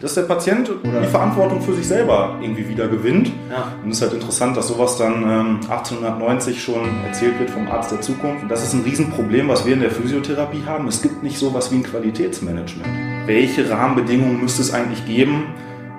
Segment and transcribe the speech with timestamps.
[0.00, 1.00] dass der Patient Oder?
[1.00, 3.28] die Verantwortung für sich selber irgendwie wieder gewinnt.
[3.50, 3.72] Ja.
[3.82, 7.90] Und es ist halt interessant, dass sowas dann ähm, 1890 schon erzählt wird vom Arzt
[7.90, 8.42] der Zukunft.
[8.42, 10.86] Und das ist ein Riesenproblem, was wir in der Physiotherapie haben.
[10.88, 12.88] Es gibt nicht sowas wie ein Qualitätsmanagement.
[13.26, 15.46] Welche Rahmenbedingungen müsste es eigentlich geben,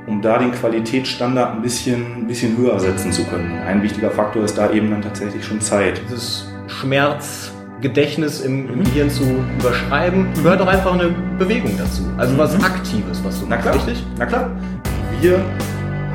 [0.08, 3.52] um da den Qualitätsstandard ein bisschen, ein bisschen höher setzen zu können?
[3.68, 6.02] Ein wichtiger Faktor ist da eben dann tatsächlich schon Zeit.
[6.10, 7.52] Dieses Schmerz
[7.82, 9.24] Gedächtnis im, im Gehirn zu
[9.60, 12.04] überschreiben, gehört auch einfach eine Bewegung dazu.
[12.18, 12.64] Also was mhm.
[12.64, 14.04] Aktives, was du Na klar, richtig?
[14.18, 14.50] Na klar.
[15.22, 15.40] Wir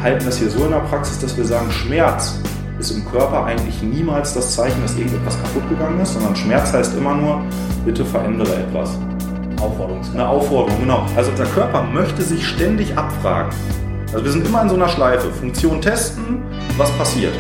[0.02, 2.38] halten das hier so in der Praxis, dass wir sagen, Schmerz
[2.78, 6.96] ist im Körper eigentlich niemals das Zeichen, dass irgendetwas kaputt gegangen ist, sondern Schmerz heißt
[6.96, 7.42] immer nur,
[7.84, 8.98] bitte verändere etwas.
[9.60, 10.02] Aufforderung.
[10.12, 11.06] Eine Aufforderung, genau.
[11.16, 13.50] Also der Körper möchte sich ständig abfragen.
[14.12, 15.30] Also wir sind immer in so einer Schleife.
[15.30, 16.42] Funktion testen,
[16.76, 17.32] was passiert.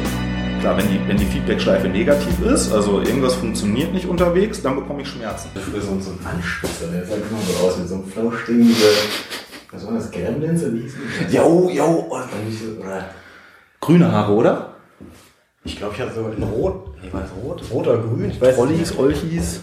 [0.64, 5.02] Klar, wenn die, wenn die Feedback-Schleife negativ ist, also irgendwas funktioniert nicht unterwegs, dann bekomme
[5.02, 5.50] ich Schmerzen.
[5.52, 8.74] Für so, so ein Anspitzer, der sah immer so aus mit so einem Flauschding,
[9.70, 12.18] was war das, Gremlins wie Jo, jo, oh,
[13.78, 14.76] grüne Haare, oder?
[15.64, 18.56] Ich glaube, ich hatte so in Rot, ich weiß Rot, rot oder grün, ich weiß
[18.56, 19.60] Ollis, Olchis.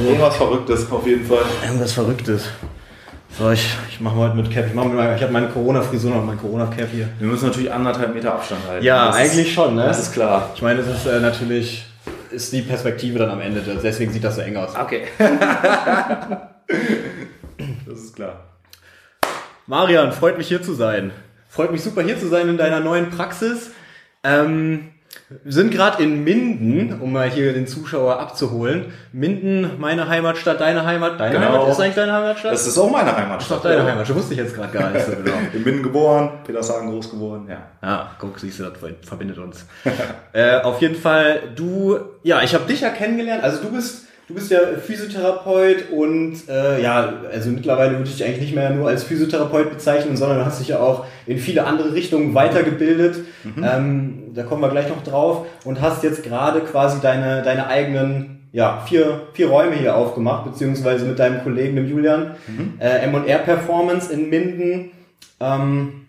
[0.00, 1.42] Irgendwas Verrücktes auf jeden Fall.
[1.64, 2.44] Irgendwas Verrücktes.
[3.38, 4.66] So, ich, ich mache heute mit Cap.
[4.66, 7.08] Ich, ich habe meine Corona-Frisur noch, mein Corona-Cap hier.
[7.18, 8.84] Wir müssen natürlich anderthalb Meter Abstand halten.
[8.84, 9.84] Ja, eigentlich ist, schon, ne?
[9.84, 10.50] Das ist klar.
[10.54, 11.86] Ich meine, das ist äh, natürlich
[12.30, 13.60] ist die Perspektive dann am Ende.
[13.82, 14.76] Deswegen sieht das so eng aus.
[14.76, 15.04] Okay.
[17.86, 18.44] das ist klar.
[19.66, 21.12] Marian, freut mich hier zu sein.
[21.48, 23.70] Freut mich super hier zu sein in deiner neuen Praxis.
[24.22, 24.90] Ähm,
[25.42, 28.86] wir sind gerade in Minden, um mal hier den Zuschauer abzuholen.
[29.12, 31.20] Minden, meine Heimatstadt, deine Heimat.
[31.20, 31.52] Deine genau.
[31.52, 32.52] Heimat ist eigentlich deine Heimatstadt?
[32.52, 33.36] Das ist auch meine Heimatstadt.
[33.36, 33.86] Das ist doch deine ja.
[33.86, 34.16] Heimatstadt.
[34.16, 35.36] Wusste ich jetzt gerade gar nicht so genau.
[35.52, 37.58] in Minden geboren, Petershagen groß geworden, ja.
[37.82, 39.66] Ja, guck, siehst du, das verbindet uns.
[40.32, 43.42] äh, auf jeden Fall, du, ja, ich habe dich ja kennengelernt.
[43.42, 48.24] Also du bist Du bist ja Physiotherapeut und äh, ja, also mittlerweile würde ich dich
[48.24, 51.64] eigentlich nicht mehr nur als Physiotherapeut bezeichnen, sondern du hast dich ja auch in viele
[51.64, 53.16] andere Richtungen weitergebildet.
[53.42, 53.64] Mhm.
[53.64, 58.48] Ähm, da kommen wir gleich noch drauf und hast jetzt gerade quasi deine, deine eigenen
[58.52, 62.74] ja, vier, vier Räume hier aufgemacht, beziehungsweise mit deinem Kollegen, dem Julian, mhm.
[62.80, 64.90] äh, M&R Performance in Minden.
[65.38, 66.06] Ähm,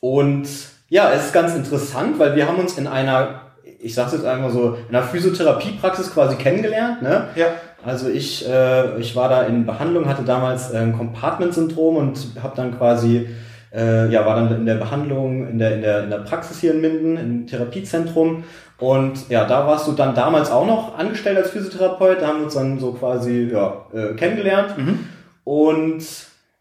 [0.00, 0.48] und
[0.88, 3.42] ja, es ist ganz interessant, weil wir haben uns in einer
[3.82, 7.02] ich sag's jetzt einfach so, in einer Physiotherapiepraxis quasi kennengelernt.
[7.02, 7.28] Ne?
[7.34, 7.46] Ja.
[7.84, 12.54] Also ich, äh, ich war da in Behandlung, hatte damals äh, ein Compartment-Syndrom und habe
[12.54, 13.28] dann quasi,
[13.74, 16.72] äh, ja, war dann in der Behandlung in der, in, der, in der Praxis hier
[16.72, 18.44] in Minden, im Therapiezentrum.
[18.78, 22.20] Und ja, da warst du dann damals auch noch angestellt als Physiotherapeut.
[22.20, 24.76] Da haben wir uns dann so quasi ja, äh, kennengelernt.
[24.76, 24.98] Mhm.
[25.44, 26.04] Und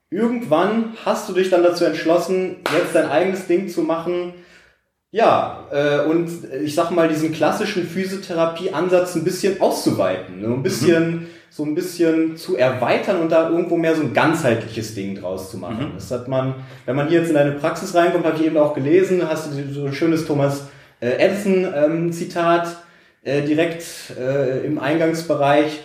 [0.09, 4.33] irgendwann hast du dich dann dazu entschlossen, jetzt dein eigenes Ding zu machen
[5.11, 6.29] ja, äh, und
[6.63, 10.47] ich sag mal, diesen klassischen Physiotherapie-Ansatz ein bisschen auszuweiten, ne?
[10.47, 11.27] ein bisschen, mhm.
[11.49, 15.57] so ein bisschen zu erweitern und da irgendwo mehr so ein ganzheitliches Ding draus zu
[15.57, 15.89] machen.
[15.89, 15.95] Mhm.
[15.95, 16.55] Das hat man,
[16.85, 19.73] wenn man hier jetzt in deine Praxis reinkommt, habe ich eben auch gelesen, hast du
[19.73, 20.67] so ein schönes Thomas
[21.01, 22.67] äh, Edison-Zitat
[23.25, 23.83] ähm, äh, direkt
[24.17, 25.81] äh, im Eingangsbereich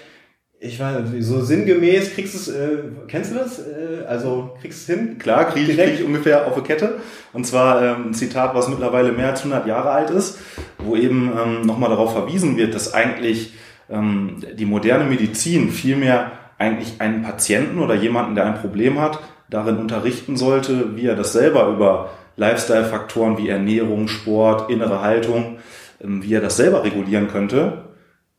[0.67, 2.79] ich weiß nicht, so sinngemäß kriegst du es, äh,
[3.09, 3.59] kennst du das?
[3.61, 5.19] Äh, also kriegst du es hin?
[5.19, 6.95] Klar, kriege ich, krieg ich ungefähr auf der Kette.
[7.33, 10.39] Und zwar ähm, ein Zitat, was mittlerweile mehr als 100 Jahre alt ist,
[10.79, 13.55] wo eben ähm, nochmal darauf verwiesen wird, dass eigentlich
[13.91, 19.77] ähm, die moderne Medizin vielmehr eigentlich einen Patienten oder jemanden, der ein Problem hat, darin
[19.77, 25.59] unterrichten sollte, wie er das selber über Lifestyle-Faktoren wie Ernährung, Sport, innere Haltung,
[26.03, 27.86] ähm, wie er das selber regulieren könnte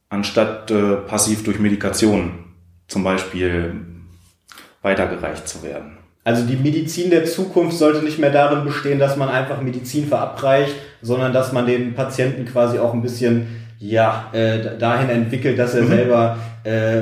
[0.09, 2.45] anstatt äh, passiv durch Medikation
[2.87, 3.75] zum Beispiel
[4.81, 5.97] weitergereicht zu werden.
[6.23, 10.75] Also die Medizin der Zukunft sollte nicht mehr darin bestehen, dass man einfach Medizin verabreicht,
[11.01, 13.47] sondern dass man den Patienten quasi auch ein bisschen
[13.79, 15.87] ja äh, dahin entwickelt, dass er mhm.
[15.87, 17.01] selber äh,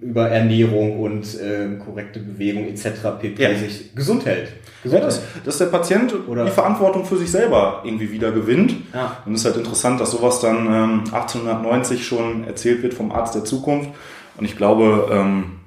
[0.00, 2.86] über Ernährung und äh, korrekte Bewegung etc.
[3.20, 3.42] pp.
[3.42, 3.54] Ja.
[3.56, 4.48] sich gesund hält.
[4.82, 8.74] Gesund ja, dass, dass der Patient Oder die Verantwortung für sich selber irgendwie wieder gewinnt.
[8.92, 9.18] Ja.
[9.24, 13.34] Und es ist halt interessant, dass sowas dann ähm, 1890 schon erzählt wird vom Arzt
[13.34, 13.90] der Zukunft.
[14.36, 15.60] Und ich glaube, ähm,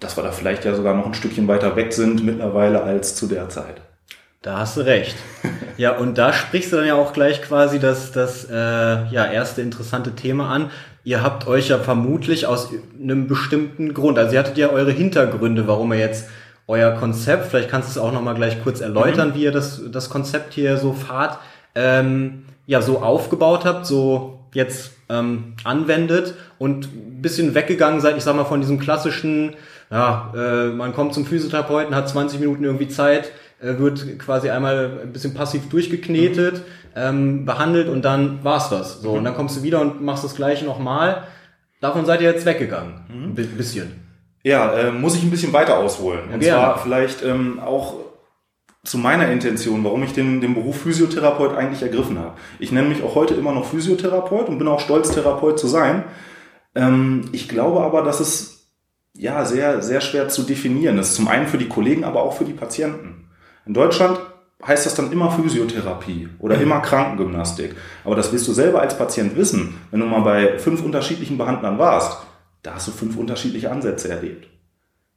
[0.00, 3.26] dass wir da vielleicht ja sogar noch ein Stückchen weiter weg sind mittlerweile als zu
[3.26, 3.80] der Zeit.
[4.42, 5.16] Da hast du recht.
[5.76, 9.62] Ja, und da sprichst du dann ja auch gleich quasi das, das äh, ja, erste
[9.62, 10.70] interessante Thema an.
[11.08, 12.68] Ihr habt euch ja vermutlich aus
[13.02, 16.28] einem bestimmten Grund, also ihr hattet ja eure Hintergründe, warum ihr jetzt
[16.66, 19.34] euer Konzept, vielleicht kannst du es auch nochmal gleich kurz erläutern, mhm.
[19.34, 21.38] wie ihr das, das Konzept hier so fahrt,
[21.74, 28.22] ähm, ja, so aufgebaut habt, so jetzt ähm, anwendet und ein bisschen weggegangen seid, ich
[28.22, 29.56] sag mal, von diesem klassischen,
[29.90, 33.32] ja, äh, man kommt zum Physiotherapeuten, hat 20 Minuten irgendwie Zeit,
[33.62, 36.87] äh, wird quasi einmal ein bisschen passiv durchgeknetet, mhm.
[36.98, 39.00] Ähm, behandelt und dann war's das.
[39.00, 39.18] So, mhm.
[39.18, 41.24] und dann kommst du wieder und machst das gleiche nochmal.
[41.80, 42.94] Davon seid ihr jetzt weggegangen.
[43.08, 43.24] Mhm.
[43.24, 43.92] Ein bisschen.
[44.42, 46.24] Ja, äh, muss ich ein bisschen weiter ausholen.
[46.32, 46.42] Und Gerne.
[46.42, 47.94] zwar vielleicht ähm, auch
[48.84, 52.34] zu meiner Intention, warum ich den, den Beruf Physiotherapeut eigentlich ergriffen habe.
[52.58, 56.04] Ich nenne mich auch heute immer noch Physiotherapeut und bin auch stolz, Therapeut zu sein.
[56.74, 58.70] Ähm, ich glaube aber, dass es
[59.14, 61.14] ja sehr, sehr schwer zu definieren ist.
[61.14, 63.28] Zum einen für die Kollegen, aber auch für die Patienten.
[63.66, 64.18] In Deutschland
[64.66, 67.76] heißt das dann immer Physiotherapie oder immer Krankengymnastik.
[68.04, 71.78] Aber das wirst du selber als Patient wissen, wenn du mal bei fünf unterschiedlichen Behandlern
[71.78, 72.18] warst.
[72.62, 74.48] Da hast du fünf unterschiedliche Ansätze erlebt.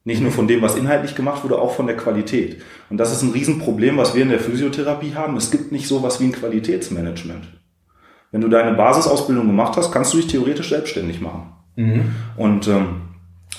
[0.04, 2.62] Nicht nur von dem, was inhaltlich gemacht wurde, auch von der Qualität.
[2.90, 5.36] Und das ist ein Riesenproblem, was wir in der Physiotherapie haben.
[5.36, 7.46] Es gibt nicht sowas wie ein Qualitätsmanagement.
[8.32, 11.52] Wenn du deine Basisausbildung gemacht hast, kannst du dich theoretisch selbstständig machen.
[12.36, 13.02] Und ähm,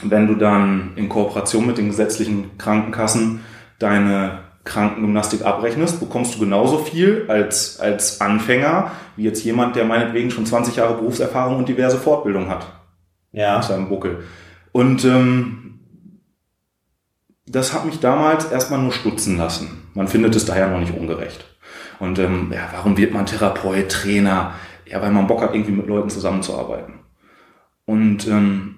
[0.01, 3.41] wenn du dann in Kooperation mit den gesetzlichen Krankenkassen
[3.79, 10.31] deine Krankengymnastik abrechnest, bekommst du genauso viel als, als Anfänger, wie jetzt jemand, der meinetwegen
[10.31, 12.67] schon 20 Jahre Berufserfahrung und diverse Fortbildung hat
[13.31, 13.57] Ja.
[13.59, 14.23] auf seinem Buckel.
[14.71, 15.79] Und ähm,
[17.45, 19.83] das hat mich damals erstmal nur stutzen lassen.
[19.93, 21.45] Man findet es daher noch nicht ungerecht.
[21.99, 24.53] Und ähm, ja, warum wird man Therapeut, Trainer?
[24.85, 26.95] Ja, weil man Bock hat, irgendwie mit Leuten zusammenzuarbeiten.
[27.85, 28.75] Und ähm,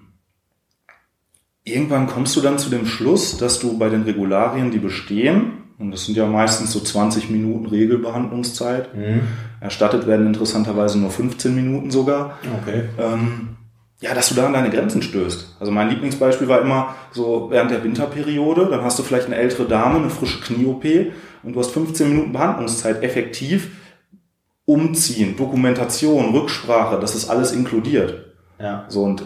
[1.63, 5.91] irgendwann kommst du dann zu dem Schluss, dass du bei den Regularien, die bestehen, und
[5.91, 9.21] das sind ja meistens so 20 Minuten Regelbehandlungszeit, Mhm.
[9.61, 12.83] erstattet werden interessanterweise nur 15 Minuten sogar, Okay.
[12.99, 13.49] ähm,
[14.01, 15.55] ja, dass du da an deine Grenzen stößt.
[15.59, 19.65] Also mein Lieblingsbeispiel war immer so während der Winterperiode, dann hast du vielleicht eine ältere
[19.67, 21.11] Dame, eine frische Knie-OP
[21.43, 23.69] und du hast 15 Minuten Behandlungszeit effektiv.
[24.67, 28.33] Umziehen, Dokumentation, Rücksprache, das ist alles inkludiert.
[28.59, 28.85] Ja.
[28.89, 29.23] So und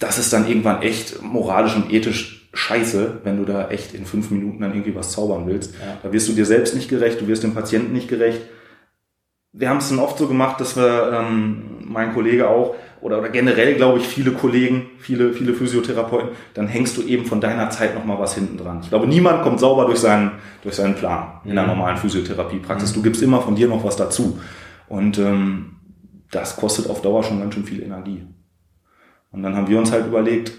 [0.00, 4.30] das ist dann irgendwann echt moralisch und ethisch scheiße, wenn du da echt in fünf
[4.30, 5.74] Minuten dann irgendwie was zaubern willst.
[5.74, 5.98] Ja.
[6.02, 8.40] Da wirst du dir selbst nicht gerecht, du wirst dem Patienten nicht gerecht.
[9.52, 13.28] Wir haben es dann oft so gemacht, dass wir, ähm, mein Kollege auch, oder, oder
[13.28, 17.94] generell glaube ich viele Kollegen, viele, viele Physiotherapeuten, dann hängst du eben von deiner Zeit
[17.94, 18.80] nochmal was hinten dran.
[18.82, 21.70] Ich glaube, niemand kommt sauber durch seinen, durch seinen Plan in der Mhm.
[21.70, 22.92] normalen Physiotherapiepraxis.
[22.94, 24.40] Du gibst immer von dir noch was dazu.
[24.88, 25.76] Und ähm,
[26.30, 28.24] das kostet auf Dauer schon ganz schön viel Energie.
[29.30, 30.52] Und dann haben wir uns halt überlegt,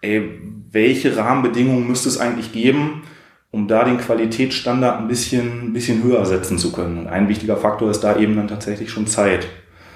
[0.00, 0.40] ey,
[0.70, 3.02] welche Rahmenbedingungen müsste es eigentlich geben,
[3.50, 6.98] um da den Qualitätsstandard ein bisschen, ein bisschen höher setzen zu können.
[6.98, 9.48] Und ein wichtiger Faktor ist da eben dann tatsächlich schon Zeit.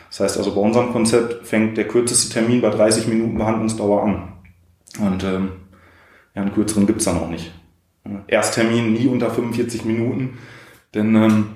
[0.08, 4.32] Das heißt also, bei unserem Konzept fängt der kürzeste Termin bei 30 Minuten Behandlungsdauer an.
[5.00, 5.52] Und ähm,
[6.34, 7.52] ja, einen kürzeren gibt's dann auch nicht.
[8.26, 10.38] Ersttermin nie unter 45 Minuten.
[10.94, 11.46] Denn ähm,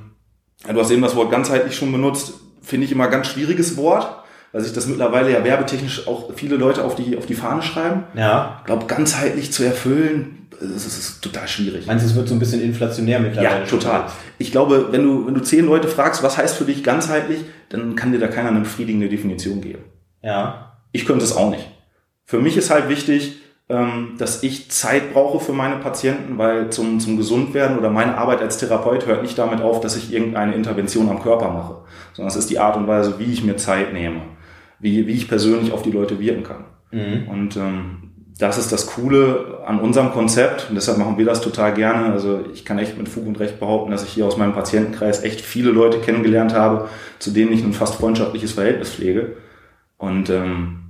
[0.67, 2.35] du hast eben das Wort ganzheitlich schon benutzt.
[2.63, 4.25] Finde ich immer ein ganz schwieriges Wort,
[4.57, 8.05] weil sich das mittlerweile ja werbetechnisch auch viele Leute auf die, auf die Fahne schreiben.
[8.15, 8.57] Ja.
[8.61, 11.87] Ich glaube, ganzheitlich zu erfüllen, das ist, ist total schwierig.
[11.87, 13.61] Meinst du, es wird so ein bisschen inflationär mittlerweile?
[13.61, 14.07] Ja, total.
[14.39, 17.97] Ich glaube, wenn du, wenn du zehn Leute fragst, was heißt für dich ganzheitlich, dann
[17.97, 19.85] kann dir da keiner eine befriedigende Definition geben.
[20.23, 20.79] Ja.
[20.91, 21.71] Ich könnte es auch nicht.
[22.25, 23.37] Für mich ist halt wichtig,
[23.69, 28.41] ähm, dass ich Zeit brauche für meine Patienten, weil zum, zum Gesundwerden oder meine Arbeit
[28.41, 31.83] als Therapeut hört nicht damit auf, dass ich irgendeine Intervention am Körper mache,
[32.15, 34.23] sondern es ist die Art und Weise, wie ich mir Zeit nehme,
[34.79, 36.65] wie, wie ich persönlich auf die Leute wirken kann.
[36.91, 37.29] Mhm.
[37.29, 38.07] Und ähm,
[38.39, 42.13] das ist das Coole an unserem Konzept und deshalb machen wir das total gerne.
[42.13, 45.25] Also ich kann echt mit Fug und Recht behaupten, dass ich hier aus meinem Patientenkreis
[45.25, 46.89] echt viele Leute kennengelernt habe,
[47.19, 49.37] zu denen ich ein fast freundschaftliches Verhältnis pflege.
[49.97, 50.83] Und ähm,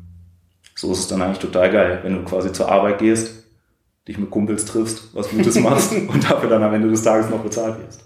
[0.74, 3.44] so ist es dann eigentlich total geil, wenn du quasi zur Arbeit gehst,
[4.08, 7.40] dich mit Kumpels triffst, was Gutes machst und dafür dann am Ende des Tages noch
[7.40, 8.04] bezahlt wirst.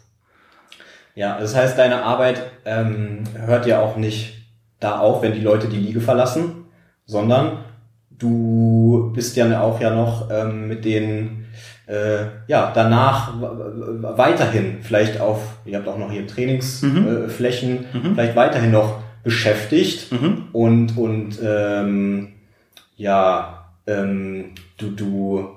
[1.14, 4.39] Ja, das heißt, deine Arbeit ähm, hört ja auch nicht
[4.80, 6.64] da auf, wenn die Leute die Liege verlassen,
[7.06, 7.58] sondern
[8.10, 11.46] du bist ja auch ja noch ähm, mit denen
[11.86, 17.96] äh, ja danach weiterhin vielleicht auf, ihr habt auch noch hier Trainingsflächen, Mhm.
[18.04, 18.14] äh, Mhm.
[18.14, 20.44] vielleicht weiterhin noch beschäftigt Mhm.
[20.52, 22.28] und und ähm,
[22.96, 25.48] ja ähm, du du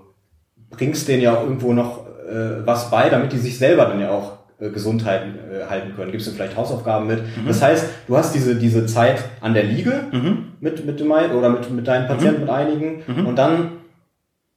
[0.70, 4.10] bringst denen ja auch irgendwo noch äh, was bei, damit die sich selber dann ja
[4.10, 6.12] auch äh, Gesundheit äh, halten können.
[6.12, 7.20] Gibst du vielleicht Hausaufgaben mit?
[7.48, 10.38] Das heißt, du hast diese diese Zeit an der Liege Mhm.
[10.60, 13.25] mit mit dem oder mit mit deinen Patienten mit einigen Mhm.
[13.27, 13.70] und dann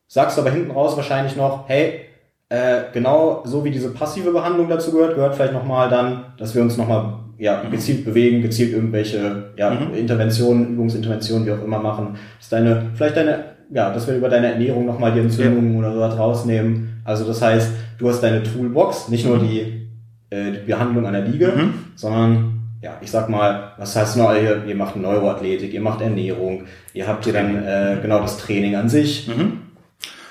[0.09, 2.01] sagst du aber hinten raus wahrscheinlich noch, hey
[2.49, 6.63] äh, genau so wie diese passive Behandlung dazu gehört, gehört vielleicht nochmal dann, dass wir
[6.63, 9.95] uns nochmal ja, gezielt bewegen, gezielt irgendwelche ja, Mhm.
[9.95, 12.17] Interventionen, Übungsinterventionen, wie auch immer machen.
[12.39, 16.17] Dass deine, vielleicht deine, ja, dass wir über deine Ernährung nochmal die Entzündungen oder sowas
[16.19, 17.03] rausnehmen.
[17.05, 19.86] Also das heißt, du hast deine Toolbox, nicht nur die,
[20.31, 21.75] äh, die Behandlung an der Liege, Mhm.
[21.95, 22.53] sondern
[22.83, 26.65] ja, ich sag mal, was heißt noch, ihr, ihr macht Neuroathletik, ihr macht Ernährung,
[26.95, 29.29] ihr habt hier dann äh, genau das Training an sich.
[29.29, 29.61] Mhm.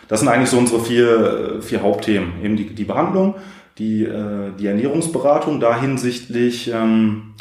[0.07, 2.33] Das sind eigentlich so unsere vier, vier Hauptthemen.
[2.43, 3.35] Eben die, die Behandlung,
[3.79, 7.33] die, äh, die Ernährungsberatung, da hinsichtlich ähm,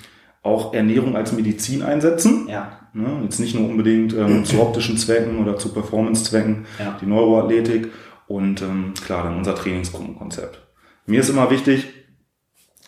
[0.42, 2.48] auch Ernährung als Medizin einsetzen.
[2.48, 2.72] Ja.
[2.94, 3.06] Ne?
[3.24, 6.96] Jetzt nicht nur unbedingt ähm, zu optischen Zwecken oder zu Performance-Zwecken, Ja.
[7.00, 7.88] die Neuroathletik
[8.26, 10.60] und ähm, klar, dann unser Trainingsgruppenkonzept.
[11.06, 11.86] Mir ist immer wichtig,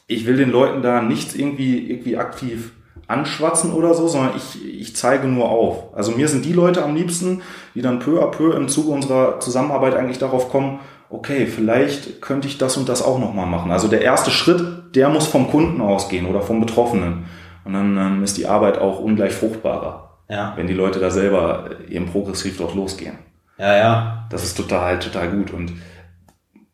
[0.06, 2.72] ich will den Leuten da nichts irgendwie, irgendwie aktiv
[3.08, 5.94] anschwatzen oder so, sondern ich, ich zeige nur auf.
[5.94, 7.42] Also mir sind die Leute am liebsten,
[7.74, 12.48] die dann peu à peu im Zuge unserer Zusammenarbeit eigentlich darauf kommen, okay, vielleicht könnte
[12.48, 13.70] ich das und das auch nochmal machen.
[13.70, 17.26] Also der erste Schritt, der muss vom Kunden ausgehen oder vom Betroffenen.
[17.64, 20.52] Und dann ähm, ist die Arbeit auch ungleich fruchtbarer, Ja.
[20.56, 23.18] wenn die Leute da selber eben progressiv dort losgehen.
[23.58, 24.26] Ja, ja.
[24.30, 25.52] Das ist total, total gut.
[25.52, 25.72] Und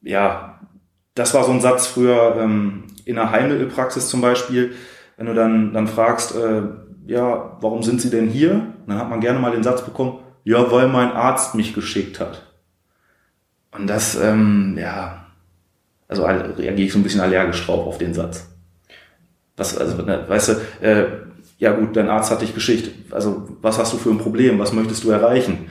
[0.02, 0.60] ja,
[1.14, 4.74] das war so ein Satz früher ähm, in der Heilmittelpraxis zum Beispiel,
[5.16, 6.62] wenn du dann, dann fragst, äh,
[7.06, 8.74] ja, warum sind sie denn hier?
[8.86, 12.42] Dann hat man gerne mal den Satz bekommen, ja, weil mein Arzt mich geschickt hat.
[13.72, 15.26] Und das, ähm, ja,
[16.08, 18.48] also reagiere ich so ein bisschen allergisch drauf auf den Satz.
[19.56, 21.06] Was, also, ne, weißt du, äh,
[21.58, 23.12] ja gut, dein Arzt hat dich geschickt.
[23.12, 24.58] Also, was hast du für ein Problem?
[24.58, 25.70] Was möchtest du erreichen?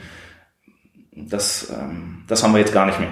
[1.12, 3.12] Das, ähm, das haben wir jetzt gar nicht mehr.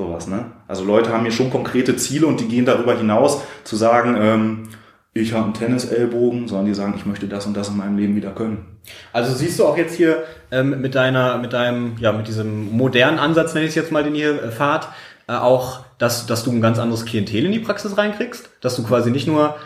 [0.00, 0.46] Sowas, ne?
[0.66, 4.68] Also Leute haben hier schon konkrete Ziele und die gehen darüber hinaus zu sagen, ähm,
[5.12, 8.16] ich habe einen Tennisellbogen, sondern die sagen, ich möchte das und das in meinem Leben
[8.16, 8.78] wieder können.
[9.12, 13.18] Also siehst du auch jetzt hier ähm, mit deiner, mit deinem, ja, mit diesem modernen
[13.18, 14.88] Ansatz, nenne ich es jetzt mal, den ihr äh, fahrt,
[15.28, 18.82] äh, auch, dass, dass du ein ganz anderes Klientel in die Praxis reinkriegst, dass du
[18.84, 19.56] quasi nicht nur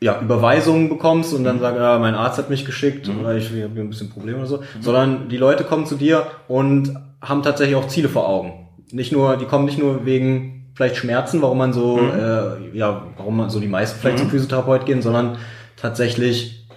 [0.00, 3.80] ja, Überweisungen bekommst und dann sagst, ja, mein Arzt hat mich geschickt oder ich habe
[3.80, 7.86] ein bisschen Probleme oder so, sondern die Leute kommen zu dir und haben tatsächlich auch
[7.86, 8.63] Ziele vor Augen.
[8.94, 13.36] Nicht nur, die kommen nicht nur wegen vielleicht Schmerzen, warum man so, äh, ja, warum
[13.36, 15.38] man so die meisten vielleicht zum Physiotherapeut gehen, sondern
[15.76, 16.68] tatsächlich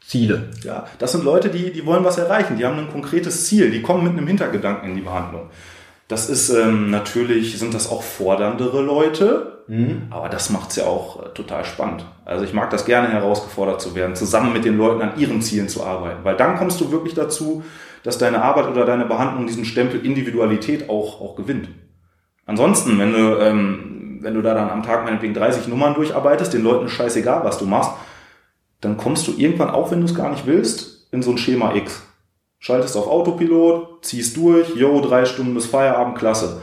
[0.00, 0.50] Ziele.
[0.62, 3.82] Ja, das sind Leute, die, die wollen was erreichen, die haben ein konkretes Ziel, die
[3.82, 5.50] kommen mit einem Hintergedanken in die Behandlung.
[6.06, 9.64] Das ist ähm, natürlich, sind das auch forderndere Leute,
[10.10, 12.06] aber das macht's ja auch äh, total spannend.
[12.24, 15.68] Also ich mag das gerne herausgefordert zu werden, zusammen mit den Leuten an ihren Zielen
[15.68, 17.64] zu arbeiten, weil dann kommst du wirklich dazu,
[18.08, 21.68] dass deine Arbeit oder deine Behandlung diesen Stempel Individualität auch, auch gewinnt.
[22.46, 26.62] Ansonsten, wenn du, ähm, wenn du da dann am Tag meinetwegen 30 Nummern durcharbeitest, den
[26.62, 27.90] Leuten ist scheißegal, was du machst,
[28.80, 31.74] dann kommst du irgendwann, auch wenn du es gar nicht willst, in so ein Schema
[31.74, 32.02] X.
[32.58, 36.62] Schaltest auf Autopilot, ziehst durch, yo, drei Stunden bis Feierabend, klasse.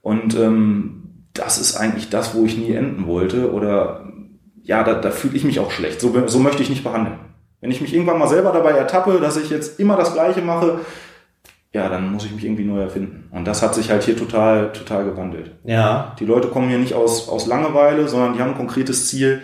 [0.00, 3.52] Und ähm, das ist eigentlich das, wo ich nie enden wollte.
[3.52, 4.10] Oder
[4.62, 6.00] ja, da, da fühle ich mich auch schlecht.
[6.00, 7.18] So, so möchte ich nicht behandeln.
[7.60, 10.80] Wenn ich mich irgendwann mal selber dabei ertappe, dass ich jetzt immer das Gleiche mache,
[11.72, 13.28] ja, dann muss ich mich irgendwie neu erfinden.
[13.32, 15.52] Und das hat sich halt hier total, total gewandelt.
[15.64, 16.14] Ja.
[16.18, 19.42] Die Leute kommen hier nicht aus, aus Langeweile, sondern die haben ein konkretes Ziel.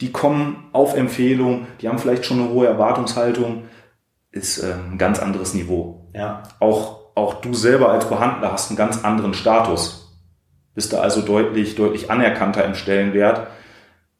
[0.00, 3.64] Die kommen auf Empfehlung, die haben vielleicht schon eine hohe Erwartungshaltung.
[4.30, 6.08] Ist äh, ein ganz anderes Niveau.
[6.14, 6.44] Ja.
[6.58, 10.16] Auch, auch du selber als Behandler hast einen ganz anderen Status.
[10.74, 13.46] Bist da also deutlich, deutlich anerkannter im Stellenwert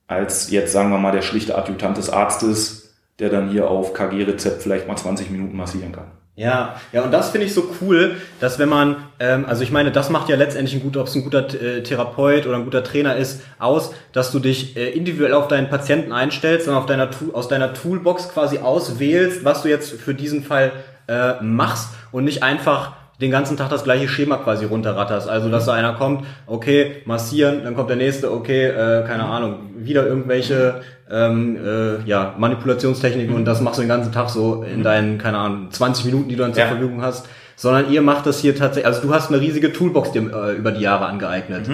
[0.06, 2.83] als jetzt, sagen wir mal, der schlichte Adjutant des Arztes,
[3.18, 6.06] der dann hier auf KG-Rezept vielleicht mal 20 Minuten massieren kann.
[6.36, 9.92] Ja, ja, und das finde ich so cool, dass wenn man, ähm, also ich meine,
[9.92, 12.82] das macht ja letztendlich ein guter, ob es ein guter äh, Therapeut oder ein guter
[12.82, 17.08] Trainer ist, aus, dass du dich äh, individuell auf deinen Patienten einstellst und auf deiner
[17.34, 20.72] aus deiner Toolbox quasi auswählst, was du jetzt für diesen Fall
[21.06, 25.28] äh, machst und nicht einfach den ganzen Tag das gleiche Schema quasi runterratterst.
[25.28, 29.70] Also, dass da einer kommt, okay, massieren, dann kommt der nächste, okay, äh, keine Ahnung,
[29.76, 34.82] wieder irgendwelche ähm, äh, ja, Manipulationstechniken und das machst du den ganzen Tag so in
[34.82, 36.68] deinen, keine Ahnung, 20 Minuten, die du dann zur Ja.
[36.68, 37.28] Verfügung hast.
[37.56, 40.72] Sondern ihr macht das hier tatsächlich, also du hast eine riesige Toolbox dir äh, über
[40.72, 41.68] die Jahre angeeignet.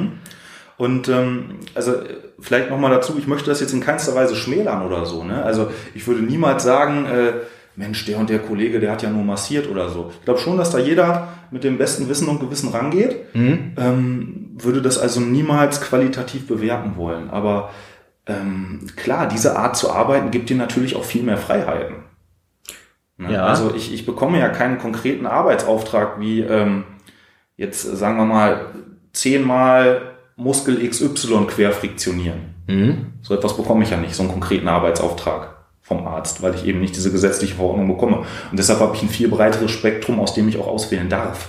[0.76, 1.94] Und ähm, also
[2.38, 5.25] vielleicht nochmal dazu, ich möchte das jetzt in keinster Weise schmälern oder so.
[5.25, 5.42] Ne?
[5.42, 7.32] Also ich würde niemals sagen, äh,
[7.77, 10.11] Mensch, der und der Kollege, der hat ja nur massiert oder so.
[10.19, 13.17] Ich glaube schon, dass da jeder mit dem besten Wissen und Gewissen rangeht.
[13.77, 17.31] Ähm, würde das also niemals qualitativ bewerten wollen.
[17.31, 17.71] Aber
[18.27, 21.97] ähm, klar, diese Art zu arbeiten gibt dir natürlich auch viel mehr Freiheiten.
[23.17, 23.33] Ne?
[23.33, 23.47] Ja.
[23.47, 26.85] Also ich, ich bekomme ja keinen konkreten Arbeitsauftrag wie ähm,
[27.57, 28.67] jetzt sagen wir mal
[29.12, 30.03] zehnmal
[30.37, 32.55] Muskel XY querfriktionieren.
[33.23, 35.60] So etwas bekomme ich ja nicht, so einen konkreten Arbeitsauftrag
[35.90, 38.18] vom Arzt, weil ich eben nicht diese gesetzliche Verordnung bekomme.
[38.18, 41.49] Und deshalb habe ich ein viel breiteres Spektrum, aus dem ich auch auswählen darf.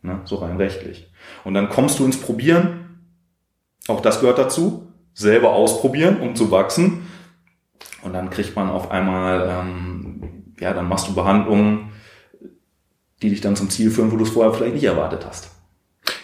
[0.00, 0.20] Ne?
[0.24, 1.12] So rein rechtlich.
[1.44, 3.04] Und dann kommst du ins Probieren.
[3.86, 4.88] Auch das gehört dazu.
[5.12, 7.06] Selber ausprobieren, um zu wachsen.
[8.00, 11.92] Und dann kriegt man auf einmal, ähm, ja, dann machst du Behandlungen,
[13.20, 15.50] die dich dann zum Ziel führen, wo du es vorher vielleicht nicht erwartet hast.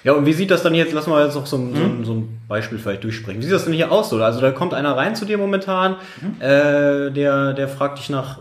[0.05, 2.05] Ja, und wie sieht das dann jetzt, lass mal jetzt noch so ein, so, ein,
[2.07, 3.41] so ein Beispiel vielleicht durchsprechen.
[3.41, 4.11] Wie sieht das denn hier aus?
[4.11, 4.23] So?
[4.23, 5.97] Also da kommt einer rein zu dir momentan,
[6.41, 8.39] äh, der, der fragt dich nach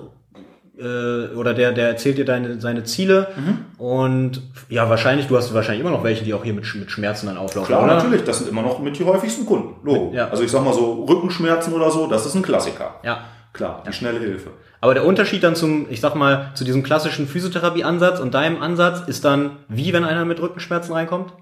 [0.78, 3.58] äh, oder der, der erzählt dir deine, seine Ziele Mhm.
[3.78, 7.28] und ja, wahrscheinlich, du hast wahrscheinlich immer noch welche, die auch hier mit, mit Schmerzen
[7.28, 7.96] dann auflaufen, Klar, oder?
[7.96, 9.76] natürlich, das sind immer noch mit die häufigsten Kunden.
[9.86, 10.12] Logo.
[10.14, 10.30] Ja.
[10.30, 12.96] Also ich sag mal so, Rückenschmerzen oder so, das ist ein Klassiker.
[13.04, 13.26] Ja.
[13.52, 14.52] Klar, die schnelle Hilfe.
[14.80, 19.02] Aber der Unterschied dann zum, ich sag mal, zu diesem klassischen Physiotherapie-Ansatz und deinem Ansatz
[19.08, 21.34] ist dann, wie wenn einer mit Rückenschmerzen reinkommt?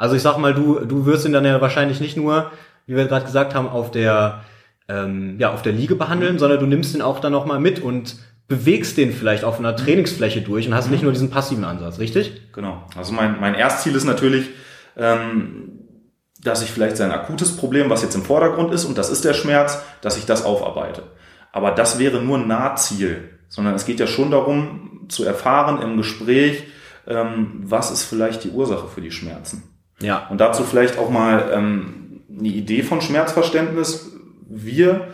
[0.00, 2.50] Also ich sag mal, du, du wirst ihn dann ja wahrscheinlich nicht nur,
[2.86, 4.40] wie wir gerade gesagt haben, auf der,
[4.88, 8.16] ähm, ja, auf der Liege behandeln, sondern du nimmst ihn auch dann nochmal mit und
[8.48, 12.50] bewegst den vielleicht auf einer Trainingsfläche durch und hast nicht nur diesen passiven Ansatz, richtig?
[12.54, 12.82] Genau.
[12.96, 14.48] Also mein, mein Erstziel ist natürlich,
[14.96, 15.80] ähm,
[16.42, 19.34] dass ich vielleicht sein akutes Problem, was jetzt im Vordergrund ist, und das ist der
[19.34, 21.02] Schmerz, dass ich das aufarbeite.
[21.52, 25.98] Aber das wäre nur ein Nahziel, sondern es geht ja schon darum, zu erfahren im
[25.98, 26.64] Gespräch,
[27.06, 29.70] ähm, was ist vielleicht die Ursache für die Schmerzen.
[30.00, 30.26] Ja.
[30.30, 34.12] Und dazu vielleicht auch mal ähm, eine Idee von Schmerzverständnis.
[34.48, 35.08] Wir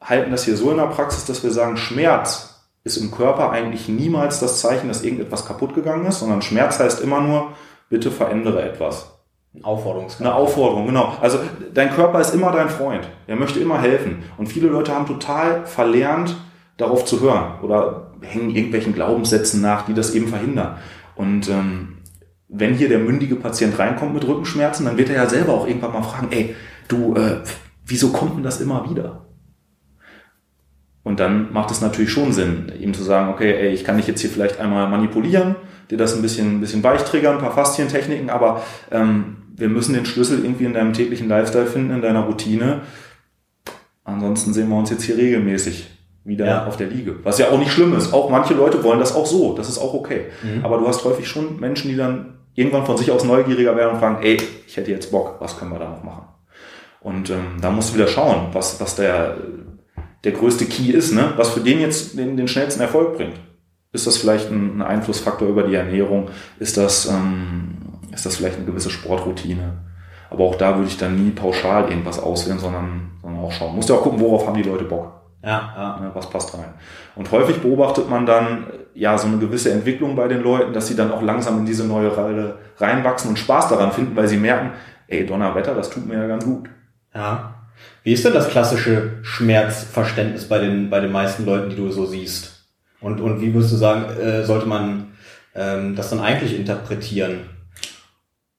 [0.00, 3.88] halten das hier so in der Praxis, dass wir sagen, Schmerz ist im Körper eigentlich
[3.88, 7.48] niemals das Zeichen, dass irgendetwas kaputt gegangen ist, sondern Schmerz heißt immer nur,
[7.88, 9.12] bitte verändere etwas.
[9.62, 10.28] Aufforderungskampf.
[10.28, 11.14] Eine Aufforderung, genau.
[11.20, 11.38] Also
[11.72, 13.08] dein Körper ist immer dein Freund.
[13.26, 14.24] Er möchte immer helfen.
[14.36, 16.36] Und viele Leute haben total verlernt,
[16.76, 20.76] darauf zu hören oder hängen irgendwelchen Glaubenssätzen nach, die das eben verhindern.
[21.14, 21.95] Und ähm,
[22.48, 25.92] wenn hier der mündige Patient reinkommt mit Rückenschmerzen, dann wird er ja selber auch irgendwann
[25.92, 26.54] mal fragen, ey,
[26.88, 27.38] du, äh,
[27.84, 29.26] wieso kommt denn das immer wieder?
[31.02, 34.06] Und dann macht es natürlich schon Sinn, ihm zu sagen, okay, ey, ich kann dich
[34.08, 35.54] jetzt hier vielleicht einmal manipulieren,
[35.90, 39.94] dir das ein bisschen, ein bisschen weich triggern, ein paar Faszientechniken, aber ähm, wir müssen
[39.94, 42.80] den Schlüssel irgendwie in deinem täglichen Lifestyle finden, in deiner Routine.
[44.04, 45.90] Ansonsten sehen wir uns jetzt hier regelmäßig
[46.24, 46.66] wieder Ja.
[46.66, 47.16] auf der Liege.
[47.22, 48.12] Was ja auch nicht schlimm ist.
[48.12, 49.54] Auch manche Leute wollen das auch so.
[49.56, 50.26] Das ist auch okay.
[50.42, 50.64] Mhm.
[50.64, 54.00] Aber du hast häufig schon Menschen, die dann irgendwann von sich aus neugieriger werden und
[54.00, 56.24] fragen, ey, ich hätte jetzt Bock, was können wir da noch machen?
[57.00, 59.36] Und ähm, da musst du wieder schauen, was, was der,
[60.24, 61.34] der größte Key ist, ne?
[61.36, 63.36] was für den jetzt den, den schnellsten Erfolg bringt.
[63.92, 66.30] Ist das vielleicht ein, ein Einflussfaktor über die Ernährung?
[66.58, 67.76] Ist das, ähm,
[68.12, 69.84] ist das vielleicht eine gewisse Sportroutine?
[70.30, 73.76] Aber auch da würde ich dann nie pauschal irgendwas auswählen, sondern, sondern auch schauen.
[73.76, 75.12] Musst ja auch gucken, worauf haben die Leute Bock.
[75.42, 76.00] Ja, ja.
[76.00, 76.74] Ne, was passt rein.
[77.14, 80.88] Und häufig beobachtet man dann äh, ja so eine gewisse Entwicklung bei den Leuten, dass
[80.88, 84.38] sie dann auch langsam in diese neue Rolle reinwachsen und Spaß daran finden, weil sie
[84.38, 84.72] merken,
[85.08, 86.68] ey, Donnerwetter, das tut mir ja ganz gut.
[87.14, 87.54] Ja.
[88.02, 92.06] Wie ist denn das klassische Schmerzverständnis bei den, bei den meisten Leuten, die du so
[92.06, 92.64] siehst?
[93.00, 95.12] Und, und wie würdest du sagen, äh, sollte man
[95.54, 97.50] ähm, das dann eigentlich interpretieren?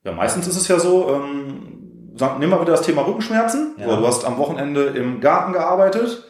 [0.04, 3.76] Ja, meistens ist es ja so, ähm, nehmen wir wieder das Thema Rückenschmerzen.
[3.78, 3.96] Ja.
[3.96, 6.24] Du hast am Wochenende im Garten gearbeitet,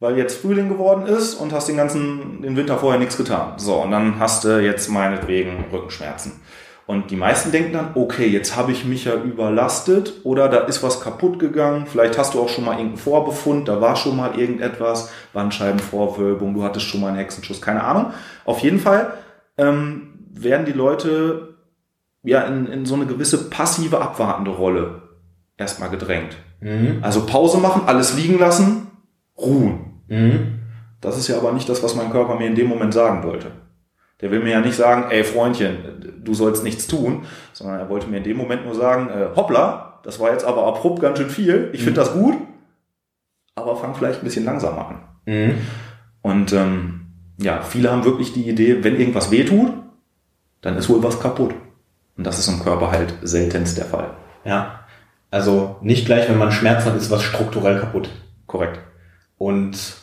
[0.00, 3.52] weil jetzt Frühling geworden ist und hast den ganzen, den Winter vorher nichts getan.
[3.58, 6.40] So, und dann hast du jetzt meinetwegen Rückenschmerzen.
[6.86, 10.82] Und die meisten denken dann, okay, jetzt habe ich mich ja überlastet oder da ist
[10.82, 11.86] was kaputt gegangen.
[11.86, 16.64] Vielleicht hast du auch schon mal irgendeinen Vorbefund, da war schon mal irgendetwas, Bandscheibenvorwölbung, du
[16.64, 18.06] hattest schon mal einen Hexenschuss, keine Ahnung.
[18.44, 19.12] Auf jeden Fall
[19.56, 21.58] ähm, werden die Leute
[22.24, 25.02] ja in, in so eine gewisse passive, abwartende Rolle
[25.56, 26.36] erstmal gedrängt.
[26.60, 26.98] Mhm.
[27.02, 28.88] Also Pause machen, alles liegen lassen,
[29.38, 29.89] ruhen.
[30.10, 30.58] Mhm.
[31.00, 33.52] Das ist ja aber nicht das, was mein Körper mir in dem Moment sagen wollte.
[34.20, 38.06] Der will mir ja nicht sagen, ey Freundchen, du sollst nichts tun, sondern er wollte
[38.06, 41.30] mir in dem Moment nur sagen, äh, hoppla, das war jetzt aber abrupt ganz schön
[41.30, 42.36] viel, ich finde das gut,
[43.54, 45.00] aber fang vielleicht ein bisschen langsamer an.
[45.24, 45.54] Mhm.
[46.20, 47.00] Und ähm,
[47.38, 49.72] ja, viele haben wirklich die Idee, wenn irgendwas wehtut,
[50.60, 51.54] dann ist wohl was kaputt.
[52.16, 54.10] Und das ist im Körper halt seltenst der Fall.
[54.44, 54.80] Ja.
[55.30, 58.10] Also nicht gleich, wenn man Schmerz hat, ist was strukturell kaputt.
[58.46, 58.80] Korrekt.
[59.38, 59.99] Und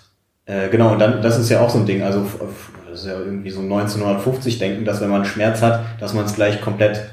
[0.48, 2.26] äh, genau, und dann, das ist ja auch so ein Ding, also
[2.90, 6.36] das ist ja irgendwie so 1950 denken, dass wenn man Schmerz hat, dass man es
[6.36, 7.10] gleich komplett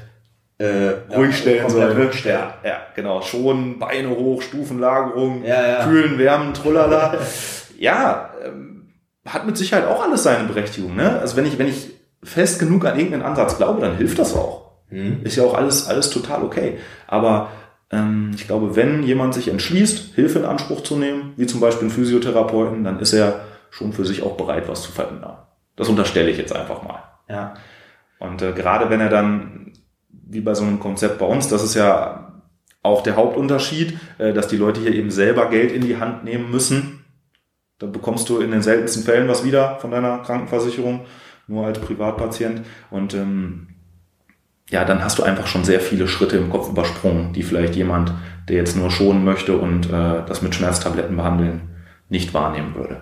[0.57, 1.91] äh, Ruhig stellen soll.
[1.91, 2.39] ruhig stellen.
[2.63, 3.21] Ja, ja, genau.
[3.21, 7.17] Schonen, Beine hoch, Stufenlagerung, Ja, kühlen, wärmen, trullala.
[7.77, 8.93] ja, ähm,
[9.25, 10.95] hat mit Sicherheit auch alles seine Berechtigung.
[10.95, 11.19] Ne?
[11.19, 11.89] Also wenn ich, wenn ich
[12.23, 14.71] fest genug an irgendeinen Ansatz glaube, dann hilft das auch.
[14.89, 15.21] Mhm.
[15.23, 16.77] Ist ja auch alles, alles total okay.
[17.07, 17.49] Aber
[17.91, 21.95] ich glaube, wenn jemand sich entschließt, Hilfe in Anspruch zu nehmen, wie zum Beispiel einen
[21.95, 25.37] Physiotherapeuten, dann ist er schon für sich auch bereit, was zu verändern.
[25.75, 27.03] Das unterstelle ich jetzt einfach mal.
[27.29, 27.53] Ja.
[28.19, 29.73] Und äh, gerade wenn er dann,
[30.09, 32.41] wie bei so einem Konzept bei uns, das ist ja
[32.81, 36.49] auch der Hauptunterschied, äh, dass die Leute hier eben selber Geld in die Hand nehmen
[36.49, 37.05] müssen.
[37.77, 41.01] Da bekommst du in den seltensten Fällen was wieder von deiner Krankenversicherung,
[41.47, 42.61] nur als Privatpatient.
[42.89, 43.74] Und ähm,
[44.69, 48.11] ja, dann hast du einfach schon sehr viele Schritte im Kopf übersprungen, die vielleicht jemand,
[48.49, 51.69] der jetzt nur schonen möchte und äh, das mit Schmerztabletten behandeln,
[52.09, 52.97] nicht wahrnehmen würde.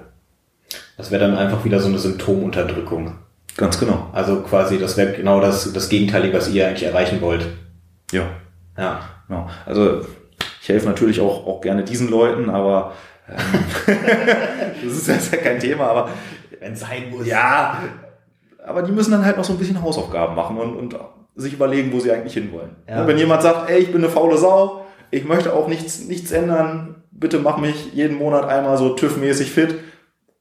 [0.97, 3.15] Das wäre dann einfach wieder so eine Symptomunterdrückung.
[3.55, 4.09] Ganz genau.
[4.13, 7.47] Also quasi, das wäre genau das, das Gegenteilige, was ihr eigentlich erreichen wollt.
[8.11, 8.23] Ja.
[8.77, 9.01] Ja.
[9.27, 9.49] Genau.
[9.65, 10.05] Also
[10.61, 12.93] ich helfe natürlich auch, auch gerne diesen Leuten, aber
[13.29, 13.37] ähm,
[14.83, 16.09] das ist jetzt ja kein Thema, aber
[16.59, 17.27] Wenn es sein muss.
[17.27, 17.77] Ja,
[18.65, 20.95] aber die müssen dann halt noch so ein bisschen Hausaufgaben machen und, und
[21.35, 22.75] sich überlegen, wo sie eigentlich hinwollen.
[22.87, 23.07] Ja.
[23.07, 27.03] Wenn jemand sagt, ey, ich bin eine faule Sau, ich möchte auch nichts, nichts ändern,
[27.11, 29.75] bitte mach mich jeden Monat einmal so TÜV-mäßig fit,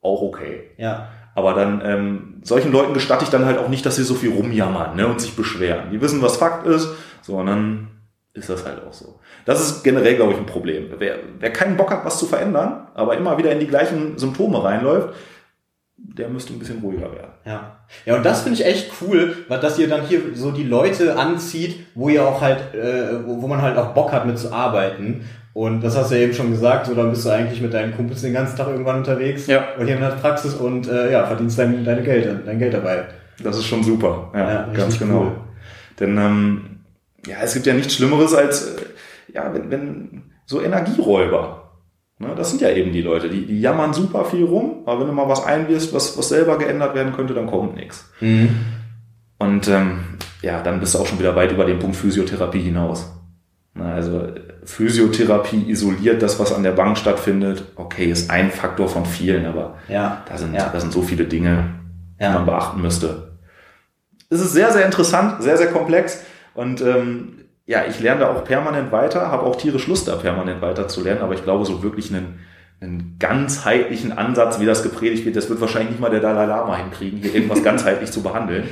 [0.01, 0.71] auch okay.
[0.77, 1.09] Ja.
[1.35, 4.33] Aber dann, ähm, solchen Leuten gestatte ich dann halt auch nicht, dass sie so viel
[4.33, 5.91] rumjammern ne, und sich beschweren.
[5.91, 6.89] Die wissen, was Fakt ist,
[7.23, 7.89] so, und dann
[8.35, 9.19] ist das halt auch so.
[9.45, 10.89] Das ist generell, glaube ich, ein Problem.
[10.99, 14.63] Wer, wer keinen Bock hat, was zu verändern, aber immer wieder in die gleichen Symptome
[14.63, 15.15] reinläuft,
[15.97, 17.33] der müsste ein bisschen ruhiger werden.
[17.45, 17.77] Ja.
[18.05, 21.17] Ja, und das finde ich echt cool, weil dass ihr dann hier so die Leute
[21.17, 24.53] anzieht, wo ihr auch halt, äh, wo, wo man halt auch Bock hat mit zu
[24.53, 25.25] arbeiten.
[25.55, 27.95] Und das hast du ja eben schon gesagt, so dann bist du eigentlich mit deinen
[27.95, 29.65] Kumpels den ganzen Tag irgendwann unterwegs Ja.
[29.79, 33.05] und hier in der Praxis und äh, ja, verdienst dein, deine Geld, dein Geld dabei.
[33.43, 34.31] Das ist schon super.
[34.35, 35.21] Ja, Ja, ganz genau.
[35.23, 35.33] cool.
[36.01, 36.63] Denn ähm,
[37.27, 38.81] ja, es gibt ja nichts Schlimmeres als äh,
[39.35, 41.62] ja, wenn, wenn so Energieräuber.
[42.19, 45.07] Ne, das sind ja eben die Leute, die, die jammern super viel rum, aber wenn
[45.09, 48.11] du mal was einwirfst, was, was selber geändert werden könnte, dann kommt nichts.
[48.21, 50.01] Und ähm,
[50.41, 53.11] ja, dann bist du auch schon wieder weit über den Punkt Physiotherapie hinaus.
[53.75, 54.29] Na, also
[54.65, 57.65] Physiotherapie isoliert das, was an der Bank stattfindet.
[57.75, 60.23] Okay, ist ein Faktor von vielen, aber Ja.
[60.29, 60.69] da sind, Ja.
[60.73, 61.65] da sind so viele Dinge,
[62.21, 62.35] die Ja.
[62.35, 63.39] man beachten müsste.
[64.31, 66.23] Es ist sehr, sehr interessant, sehr, sehr komplex
[66.55, 67.39] und ähm,
[67.73, 71.03] ja, ich lerne da auch permanent weiter, habe auch tierisch Lust da permanent weiter zu
[71.03, 72.41] lernen, aber ich glaube, so wirklich einen,
[72.83, 76.77] einen ganzheitlichen Ansatz, wie das gepredigt wird, das wird wahrscheinlich nicht mal der Dalai Lama
[76.77, 78.69] hinkriegen, hier irgendwas ganzheitlich zu behandeln.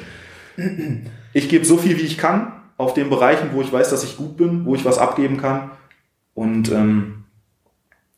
[1.33, 4.19] Ich gebe so viel, wie ich kann, auf den Bereichen, wo ich weiß, dass ich
[4.19, 5.71] gut bin, wo ich was abgeben kann
[6.35, 7.20] und ähm,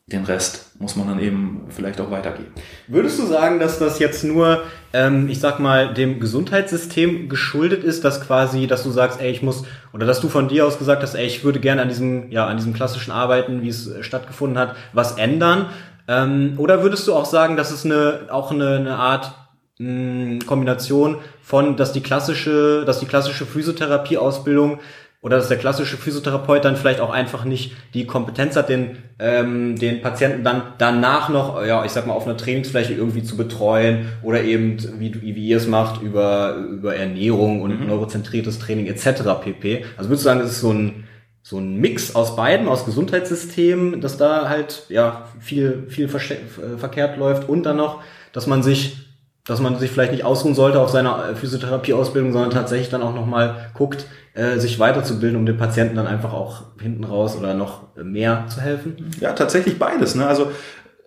[0.07, 2.53] den Rest muss man dann eben vielleicht auch weitergeben.
[2.89, 4.63] Würdest du sagen, dass das jetzt nur,
[4.93, 9.43] ähm, ich sag mal, dem Gesundheitssystem geschuldet ist, dass quasi, dass du sagst, ey, ich
[9.43, 12.31] muss, oder dass du von dir aus gesagt hast, ey, ich würde gerne an diesem,
[12.33, 15.67] ja, an diesem klassischen Arbeiten, wie es äh, stattgefunden hat, was ändern?
[16.09, 19.33] Ähm, oder würdest du auch sagen, dass es eine, auch eine, eine Art
[19.79, 24.81] mh, Kombination von, dass die klassische, dass die klassische Physiotherapieausbildung
[25.23, 29.79] oder dass der klassische Physiotherapeut dann vielleicht auch einfach nicht die Kompetenz hat, den, ähm,
[29.79, 34.09] den Patienten dann danach noch, ja, ich sag mal, auf einer Trainingsfläche irgendwie zu betreuen
[34.25, 39.23] oder eben, wie, du- wie ihr es macht, über, über Ernährung und neurozentriertes Training etc.
[39.45, 39.85] pp.
[39.97, 41.05] Also würdest du sagen, das ist so ein,
[41.45, 47.17] so ein Mix aus beiden, aus Gesundheitssystem, dass da halt, ja, viel, viel äh, verkehrt
[47.17, 48.01] läuft und dann noch,
[48.33, 48.97] dass man sich
[49.45, 53.13] dass man sich vielleicht nicht ausruhen sollte auf seiner äh, Physiotherapieausbildung, sondern tatsächlich dann auch
[53.15, 57.95] nochmal guckt, äh, sich weiterzubilden, um dem Patienten dann einfach auch hinten raus oder noch
[57.97, 59.11] mehr zu helfen.
[59.21, 60.15] Ja, tatsächlich beides.
[60.15, 60.27] Ne?
[60.27, 60.51] Also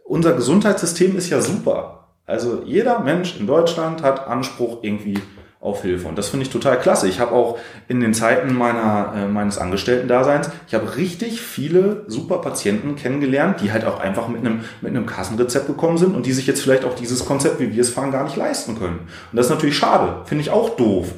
[0.03, 2.07] unser Gesundheitssystem ist ja super.
[2.27, 5.19] Also jeder Mensch in Deutschland hat Anspruch irgendwie
[5.59, 6.07] auf Hilfe.
[6.07, 7.07] Und das finde ich total klasse.
[7.07, 7.57] Ich habe auch
[7.87, 13.71] in den Zeiten meiner, äh, meines Angestellten-Daseins, ich habe richtig viele super Patienten kennengelernt, die
[13.71, 16.85] halt auch einfach mit einem, mit einem Kassenrezept gekommen sind und die sich jetzt vielleicht
[16.85, 18.99] auch dieses Konzept, wie wir es fahren, gar nicht leisten können.
[19.31, 20.21] Und das ist natürlich schade.
[20.25, 21.13] Finde ich auch doof.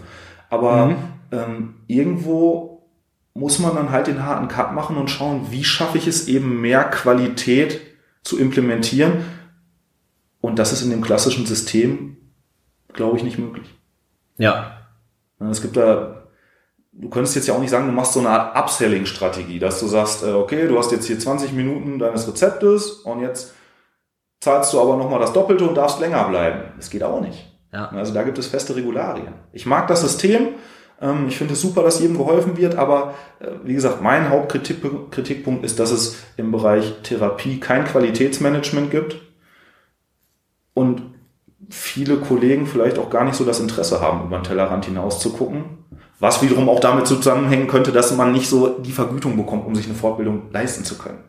[0.49, 0.95] Aber
[1.31, 2.89] ähm, irgendwo
[3.33, 6.59] muss man dann halt den harten Cut machen und schauen, wie schaffe ich es eben
[6.59, 7.81] mehr Qualität
[8.23, 9.25] zu implementieren.
[10.41, 12.17] Und das ist in dem klassischen System,
[12.93, 13.73] glaube ich, nicht möglich.
[14.37, 14.87] Ja.
[15.39, 16.27] Es gibt da,
[16.93, 19.87] du könntest jetzt ja auch nicht sagen, du machst so eine Art Upselling-Strategie, dass du
[19.87, 23.53] sagst, äh, okay, du hast jetzt hier 20 Minuten deines Rezeptes und jetzt
[24.39, 26.71] zahlst du aber nochmal das Doppelte und darfst länger bleiben.
[26.77, 27.51] Das geht auch nicht.
[27.71, 27.89] Ja.
[27.89, 29.33] Also da gibt es feste Regularien.
[29.51, 30.55] Ich mag das System.
[31.01, 35.63] Ähm, Ich finde es super, dass jedem geholfen wird, aber äh, wie gesagt, mein Hauptkritikpunkt
[35.63, 39.17] ist, dass es im Bereich Therapie kein Qualitätsmanagement gibt
[40.73, 41.01] und
[41.69, 45.31] viele Kollegen vielleicht auch gar nicht so das Interesse haben, über den Tellerrand hinaus zu
[45.31, 45.85] gucken.
[46.19, 49.85] Was wiederum auch damit zusammenhängen könnte, dass man nicht so die Vergütung bekommt, um sich
[49.85, 51.19] eine Fortbildung leisten zu können.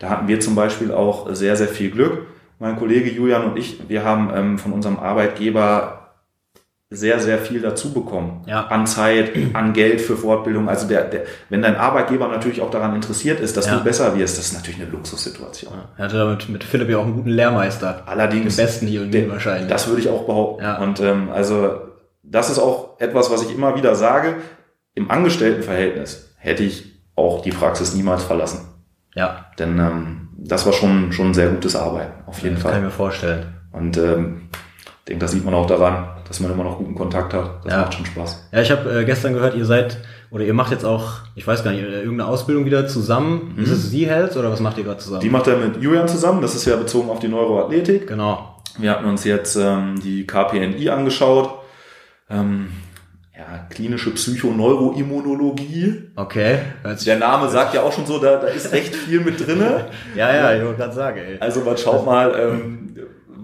[0.00, 2.26] Da hatten wir zum Beispiel auch sehr, sehr viel Glück.
[2.58, 6.03] Mein Kollege Julian und ich, wir haben ähm, von unserem Arbeitgeber
[6.90, 8.42] sehr, sehr viel dazu bekommen.
[8.46, 8.66] Ja.
[8.66, 10.68] An Zeit, an Geld für Fortbildung.
[10.68, 13.76] Also der, der, wenn dein Arbeitgeber natürlich auch daran interessiert ist, dass Ja.
[13.78, 15.72] du besser wirst, das ist natürlich eine Luxussituation.
[15.96, 18.02] Er hatte damit mit Philipp ja auch einen guten Lehrmeister.
[18.06, 18.56] Allerdings.
[18.56, 19.68] Den besten hier Den- wahrscheinlich.
[19.68, 20.62] Das würde ich auch behaupten.
[20.62, 20.78] Ja.
[20.78, 21.80] Und ähm, also
[22.22, 24.36] das ist auch etwas, was ich immer wieder sage.
[24.94, 28.60] Im Angestelltenverhältnis hätte ich auch die Praxis niemals verlassen.
[29.14, 32.72] ja, Denn ähm, das war schon, schon ein sehr gutes Arbeiten, auf jeden das kann
[32.72, 32.84] ich Fall.
[32.84, 33.46] mir vorstellen.
[33.72, 37.34] Und ähm, ich denke, das sieht man auch daran, dass man immer noch guten Kontakt
[37.34, 37.64] hat.
[37.64, 37.80] Das Ja.
[37.80, 38.48] macht schon Spaß.
[38.52, 39.98] Ja, ich habe äh, gestern gehört, ihr seid,
[40.30, 43.54] oder ihr macht jetzt auch, ich weiß gar nicht, äh, irgendeine Ausbildung wieder zusammen.
[43.58, 45.20] Ist es Z-Health oder was macht ihr gerade zusammen?
[45.20, 48.06] Die macht er mit Julian zusammen, das ist ja bezogen auf die Neuroathletik.
[48.08, 48.50] genau.
[48.78, 51.60] Wir hatten uns jetzt ähm, die KPNI angeschaut.
[52.28, 52.70] Ähm,
[53.36, 54.10] ja, klinische
[54.94, 56.10] Psychoneuroimmunologie.
[56.16, 56.58] Okay.
[57.06, 59.86] Der Name sagt ja auch schon so, da, da ist recht viel mit drinne.
[60.16, 61.38] Ja, ja, ich wollte gerade sagen, ey.
[61.40, 62.96] Also man schaut mal, ähm,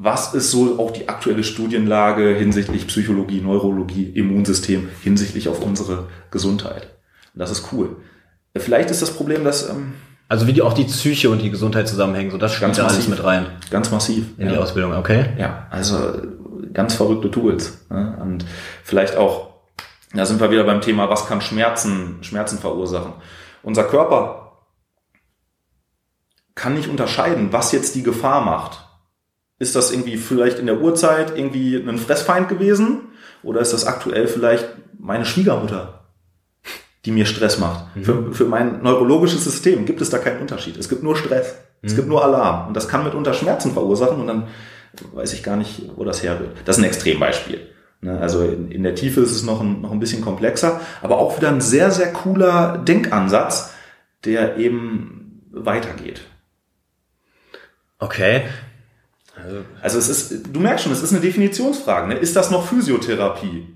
[0.03, 6.89] was ist so auch die aktuelle Studienlage hinsichtlich Psychologie, Neurologie, Immunsystem, hinsichtlich auf unsere Gesundheit.
[7.35, 7.97] Und das ist cool.
[8.57, 9.69] Vielleicht ist das Problem, dass...
[9.69, 9.93] Ähm,
[10.27, 13.09] also wie die auch die Psyche und die Gesundheit zusammenhängen, so das spielt da alles
[13.09, 13.47] mit rein.
[13.71, 14.25] Ganz massiv.
[14.39, 14.53] In ja.
[14.53, 15.35] die Ausbildung, okay.
[15.37, 15.99] Ja, also
[16.73, 17.85] ganz verrückte Tools.
[17.91, 18.17] Ne?
[18.23, 18.47] Und
[18.83, 19.51] vielleicht auch,
[20.15, 23.13] da sind wir wieder beim Thema, was kann Schmerzen, Schmerzen verursachen.
[23.63, 24.63] Unser Körper
[26.55, 28.87] kann nicht unterscheiden, was jetzt die Gefahr macht.
[29.61, 33.03] Ist das irgendwie vielleicht in der Urzeit irgendwie ein Fressfeind gewesen?
[33.45, 34.67] Oder ist das aktuell vielleicht
[34.99, 36.01] meine Schwiegermutter?
[37.05, 37.97] die mir Stress macht.
[37.97, 38.05] Mhm.
[38.05, 40.77] Für, für mein neurologisches System gibt es da keinen Unterschied.
[40.77, 41.55] Es gibt nur Stress.
[41.81, 41.89] Mhm.
[41.89, 42.69] Es gibt nur Alarm.
[42.69, 44.49] Und das kann mitunter Schmerzen verursachen und dann
[45.13, 46.57] weiß ich gar nicht, wo das herrührt.
[46.65, 47.61] Das ist ein Extrembeispiel.
[48.03, 51.19] Ne, also in, in der Tiefe ist es noch ein, noch ein bisschen komplexer, aber
[51.19, 53.75] auch wieder ein sehr, sehr cooler Denkansatz,
[54.25, 56.23] der eben weitergeht.
[57.99, 58.43] Okay.
[59.83, 62.09] Also, es ist, du merkst schon, es ist eine Definitionsfrage.
[62.09, 62.15] Ne?
[62.15, 63.67] Ist das noch Physiotherapie?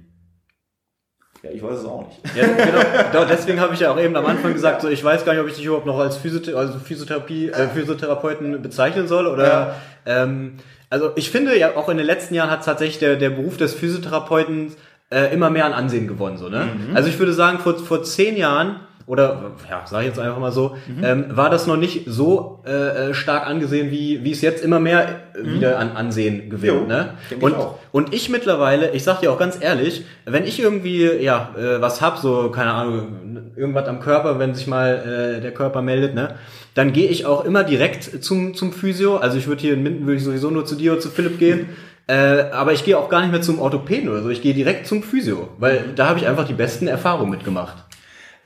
[1.44, 2.20] Ja, ich weiß es auch nicht.
[2.34, 3.24] Ja, genau.
[3.26, 5.48] Deswegen habe ich ja auch eben am Anfang gesagt, so ich weiß gar nicht, ob
[5.48, 9.46] ich dich überhaupt noch als Physiothera also Physiotherapie, äh, Physiotherapeuten bezeichnen soll oder.
[9.46, 9.74] Ja.
[10.06, 10.54] Ähm,
[10.88, 13.74] also ich finde ja auch in den letzten Jahren hat tatsächlich der, der Beruf des
[13.74, 14.72] Physiotherapeuten
[15.10, 16.38] äh, immer mehr an Ansehen gewonnen.
[16.38, 16.68] So, ne?
[16.88, 16.96] Mhm.
[16.96, 20.52] Also ich würde sagen, vor, vor zehn Jahren oder ja, sage ich jetzt einfach mal
[20.52, 21.04] so, mhm.
[21.04, 22.70] ähm, war das noch nicht so äh,
[23.10, 25.54] äh, stark angesehen, wie, wie es jetzt immer mehr mhm.
[25.54, 26.80] wieder an Ansehen gewinnt.
[26.80, 27.14] Jo, ne?
[27.40, 27.58] Und, ich
[27.92, 32.00] und ich mittlerweile, ich sag dir auch ganz ehrlich, wenn ich irgendwie ja äh, was
[32.00, 36.36] hab, so, keine Ahnung, irgendwas am Körper, wenn sich mal äh, der Körper meldet, ne,
[36.74, 39.18] dann gehe ich auch immer direkt zum, zum Physio.
[39.18, 41.38] Also ich würde hier in Minden würde ich sowieso nur zu dir oder zu Philipp
[41.38, 41.68] gehen.
[42.06, 44.28] Äh, aber ich gehe auch gar nicht mehr zum Orthopäden oder so.
[44.28, 47.83] Ich gehe direkt zum Physio, weil da habe ich einfach die besten Erfahrungen mitgemacht.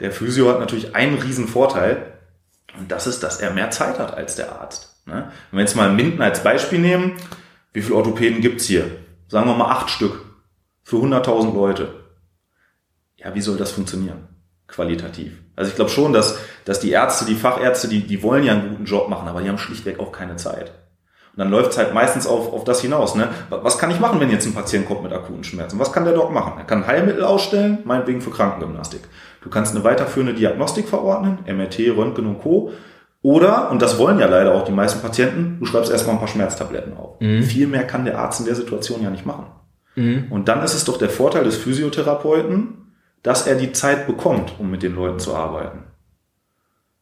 [0.00, 2.14] Der Physio hat natürlich einen riesen Vorteil
[2.78, 5.02] und das ist, dass er mehr Zeit hat als der Arzt.
[5.06, 5.32] Ne?
[5.50, 7.14] Wenn wir jetzt mal Minden als Beispiel nehmen,
[7.72, 8.84] wie viele Orthopäden gibt's hier?
[9.28, 10.24] Sagen wir mal acht Stück
[10.84, 11.94] für 100.000 Leute.
[13.16, 14.28] Ja, wie soll das funktionieren?
[14.68, 15.32] Qualitativ.
[15.56, 18.70] Also ich glaube schon, dass, dass die Ärzte, die Fachärzte, die, die wollen ja einen
[18.70, 20.70] guten Job machen, aber die haben schlichtweg auch keine Zeit.
[21.32, 23.14] Und dann läuft es halt meistens auf, auf das hinaus.
[23.14, 23.28] Ne?
[23.50, 25.78] Was kann ich machen, wenn jetzt ein Patient kommt mit akuten Schmerzen?
[25.78, 26.54] Was kann der Doc machen?
[26.58, 29.02] Er kann Heilmittel ausstellen, meinetwegen für Krankengymnastik.
[29.48, 32.70] Du kannst eine weiterführende Diagnostik verordnen, MRT, Röntgen und Co.
[33.22, 36.28] Oder, und das wollen ja leider auch die meisten Patienten, du schreibst erstmal ein paar
[36.28, 37.18] Schmerztabletten auf.
[37.18, 37.42] Mhm.
[37.44, 39.46] Viel mehr kann der Arzt in der Situation ja nicht machen.
[39.94, 40.26] Mhm.
[40.28, 44.70] Und dann ist es doch der Vorteil des Physiotherapeuten, dass er die Zeit bekommt, um
[44.70, 45.84] mit den Leuten zu arbeiten.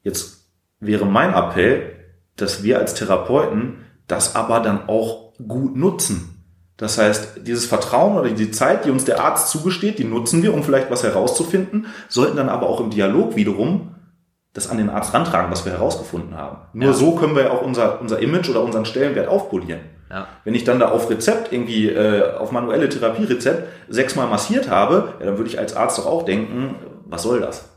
[0.05, 1.97] Jetzt wäre mein Appell,
[2.37, 6.36] dass wir als Therapeuten das aber dann auch gut nutzen.
[6.77, 10.53] Das heißt, dieses Vertrauen oder die Zeit, die uns der Arzt zugesteht, die nutzen wir,
[10.53, 13.95] um vielleicht was herauszufinden, sollten dann aber auch im Dialog wiederum
[14.53, 16.59] das an den Arzt rantragen, was wir herausgefunden haben.
[16.73, 16.95] Nur ja.
[16.95, 19.81] so können wir auch unser, unser Image oder unseren Stellenwert aufpolieren.
[20.11, 20.29] Ja.
[20.45, 25.27] Wenn ich dann da auf Rezept irgendwie, äh, auf manuelle Therapierezept sechsmal massiert habe, ja,
[25.27, 27.69] dann würde ich als Arzt doch auch denken, was soll das?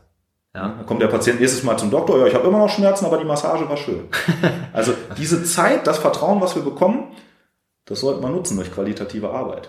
[0.54, 0.74] Ja.
[0.76, 3.18] Dann kommt der Patient nächstes Mal zum Doktor, ja, ich habe immer noch Schmerzen, aber
[3.18, 4.08] die Massage war schön.
[4.72, 7.08] also diese Zeit, das Vertrauen, was wir bekommen,
[7.90, 9.68] das sollte man nutzen durch qualitative Arbeit.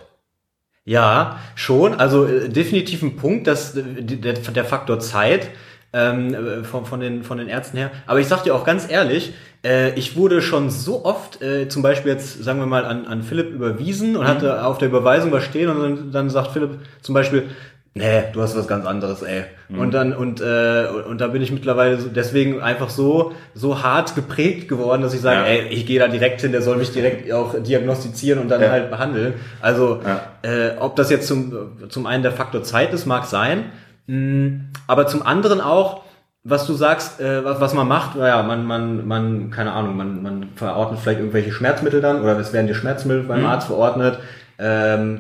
[0.86, 1.96] Ja, schon.
[1.96, 5.50] Also äh, definitiv ein Punkt, dass äh, der, der Faktor Zeit
[5.94, 7.92] ähm, äh, von, von, den, von den Ärzten her.
[8.06, 11.82] Aber ich sag dir auch ganz ehrlich, äh, ich wurde schon so oft, äh, zum
[11.82, 14.28] Beispiel jetzt, sagen wir mal, an, an Philipp überwiesen und mhm.
[14.28, 17.50] hatte auf der Überweisung was stehen und dann, dann sagt Philipp zum Beispiel,
[17.94, 19.44] nee, du hast was ganz anderes, ey.
[19.70, 19.80] Mhm.
[19.80, 24.68] Und dann, und, äh, und da bin ich mittlerweile deswegen einfach so, so hart geprägt
[24.68, 25.46] geworden, dass ich sage, ja.
[25.46, 28.70] ey, ich gehe da direkt hin, der soll mich direkt auch diagnostizieren und dann ja.
[28.70, 29.34] halt behandeln.
[29.62, 30.22] Also, ja.
[30.50, 33.66] äh, ob das jetzt zum, zum einen der Faktor Zeit ist, mag sein,
[34.08, 36.04] mh, mm, aber zum anderen auch,
[36.44, 40.24] was du sagst, äh, was, was man macht, naja, man, man, man, keine Ahnung, man,
[40.24, 43.46] man verordnet vielleicht irgendwelche Schmerzmittel dann oder es werden dir Schmerzmittel beim mhm.
[43.46, 44.18] Arzt verordnet.
[44.58, 45.20] Ähm,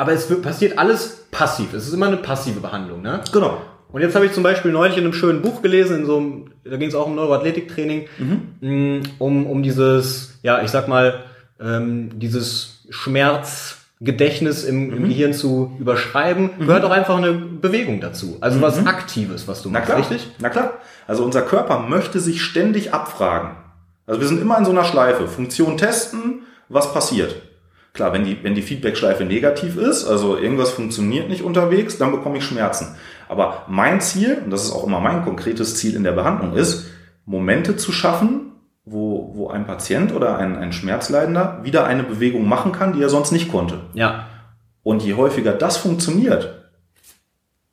[0.00, 1.74] aber es passiert alles passiv.
[1.74, 3.20] Es ist immer eine passive Behandlung, ne?
[3.32, 3.60] Genau.
[3.92, 6.52] Und jetzt habe ich zum Beispiel neulich in einem schönen Buch gelesen, in so einem,
[6.64, 8.42] da ging es auch um Neuroathletiktraining, mhm.
[8.60, 11.24] Mm, um, um dieses, ja, ich sag mal,
[11.60, 15.08] ähm, dieses Schmerzgedächtnis im, im mhm.
[15.08, 16.66] Gehirn zu überschreiben, mhm.
[16.66, 18.38] gehört auch einfach eine Bewegung dazu.
[18.40, 18.62] Also mhm.
[18.62, 19.98] was Aktives, was du Na machst, klar.
[19.98, 20.30] richtig?
[20.38, 20.78] Na klar.
[21.08, 23.50] Also unser Körper möchte sich ständig abfragen.
[24.06, 25.28] Also wir sind immer in so einer Schleife.
[25.28, 27.49] Funktion testen, was passiert.
[28.00, 32.38] Klar, wenn die, wenn die Feedback-Schleife negativ ist, also irgendwas funktioniert nicht unterwegs, dann bekomme
[32.38, 32.96] ich Schmerzen.
[33.28, 36.86] Aber mein Ziel, und das ist auch immer mein konkretes Ziel in der Behandlung, ist,
[37.26, 38.52] Momente zu schaffen,
[38.86, 43.10] wo, wo ein Patient oder ein, ein Schmerzleidender wieder eine Bewegung machen kann, die er
[43.10, 43.80] sonst nicht konnte.
[43.92, 44.28] Ja.
[44.82, 46.70] Und je häufiger das funktioniert,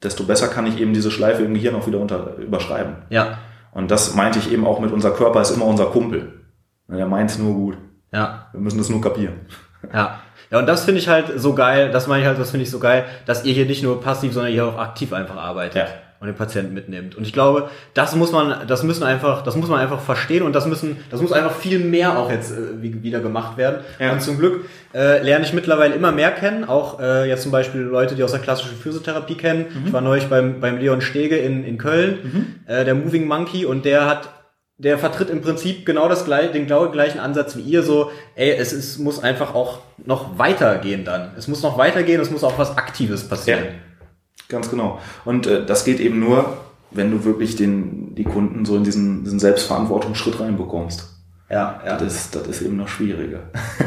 [0.03, 2.95] desto besser kann ich eben diese Schleife im Gehirn auch wieder unter, überschreiben.
[3.09, 3.37] Ja.
[3.71, 6.33] Und das meinte ich eben auch mit unser Körper ist immer unser Kumpel.
[6.89, 7.77] Der meint es nur gut.
[8.11, 8.49] Ja.
[8.51, 9.35] Wir müssen das nur kapieren.
[9.93, 10.19] Ja.
[10.49, 12.71] Ja, und das finde ich halt so geil, das meine ich halt, das finde ich
[12.71, 15.75] so geil, dass ihr hier nicht nur passiv, sondern ihr auch aktiv einfach arbeitet.
[15.75, 15.87] Ja.
[16.19, 17.13] Und den Patienten mitnimmt.
[17.15, 20.53] Und ich glaube, das muss man, das müssen einfach, das muss man einfach verstehen und
[20.55, 23.81] das müssen, das muss einfach viel mehr auch jetzt äh, wie- wieder gemacht werden.
[23.99, 24.13] Ja.
[24.13, 27.81] Und zum Glück äh, lerne ich mittlerweile immer mehr kennen, auch äh, jetzt zum Beispiel
[27.81, 29.65] Leute, die aus der klassischen Physiotherapie kennen.
[29.85, 33.85] Ich war neulich beim, beim Leon Stege in, in Köln, äh, der Moving Monkey, und
[33.85, 34.27] der hat
[34.77, 38.51] der vertritt im Prinzip genau das gleiche, den genau gleichen Ansatz wie ihr, so, ey,
[38.51, 41.31] es ist, muss einfach auch noch weitergehen dann.
[41.35, 43.63] Es muss noch weitergehen, es muss auch was Aktives passieren.
[43.63, 43.71] Ja.
[44.49, 44.99] Ganz genau.
[45.25, 46.57] Und äh, das geht eben nur,
[46.91, 51.09] wenn du wirklich den, die Kunden so in diesen, diesen Selbstverantwortungsschritt reinbekommst.
[51.49, 51.97] Ja, ja.
[51.97, 53.39] Das ist, das ist eben noch schwieriger.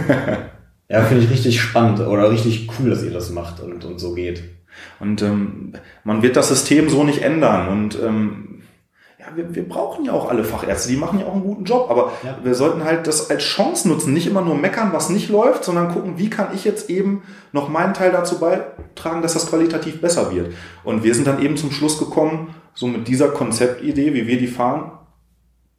[0.91, 4.13] Ja, finde ich richtig spannend oder richtig cool, dass ihr das macht und, und so
[4.13, 4.43] geht.
[4.99, 7.69] Und ähm, man wird das System so nicht ändern.
[7.69, 8.50] Und ähm,
[9.37, 12.13] wir, wir brauchen ja auch alle Fachärzte, die machen ja auch einen guten Job, aber
[12.23, 12.39] Ja.
[12.43, 15.93] wir sollten halt das als Chance nutzen, nicht immer nur meckern, was nicht läuft, sondern
[15.93, 20.35] gucken, wie kann ich jetzt eben noch meinen Teil dazu beitragen, dass das qualitativ besser
[20.35, 20.53] wird.
[20.85, 24.47] Und wir sind dann eben zum Schluss gekommen, so mit dieser Konzeptidee, wie wir die
[24.47, 24.93] fahren,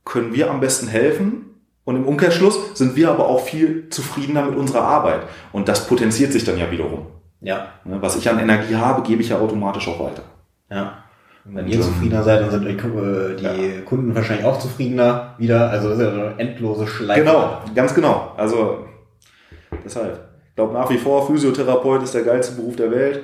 [0.06, 1.46] können wir am besten helfen.
[1.84, 5.22] Und im Umkehrschluss sind wir aber auch viel zufriedener mit unserer Arbeit.
[5.52, 7.08] Und das potenziert sich dann ja wiederum.
[7.42, 10.22] Ja, Ne, Was ich an Energie habe, gebe ich ja automatisch auch weiter.
[10.70, 11.01] ja.
[11.46, 15.36] Und wenn ihr ähm, zufriedener seid, dann sind die, äh, die Kunden wahrscheinlich auch zufriedener
[15.38, 15.70] wieder.
[15.70, 17.22] Also das ist ja eine endlose Schleife.
[17.22, 18.34] Genau, ganz genau.
[18.38, 18.86] Also
[19.84, 20.28] deshalb.
[20.50, 23.22] Ich glaube nach wie vor, Physiotherapeut ist der geilste Beruf der Welt.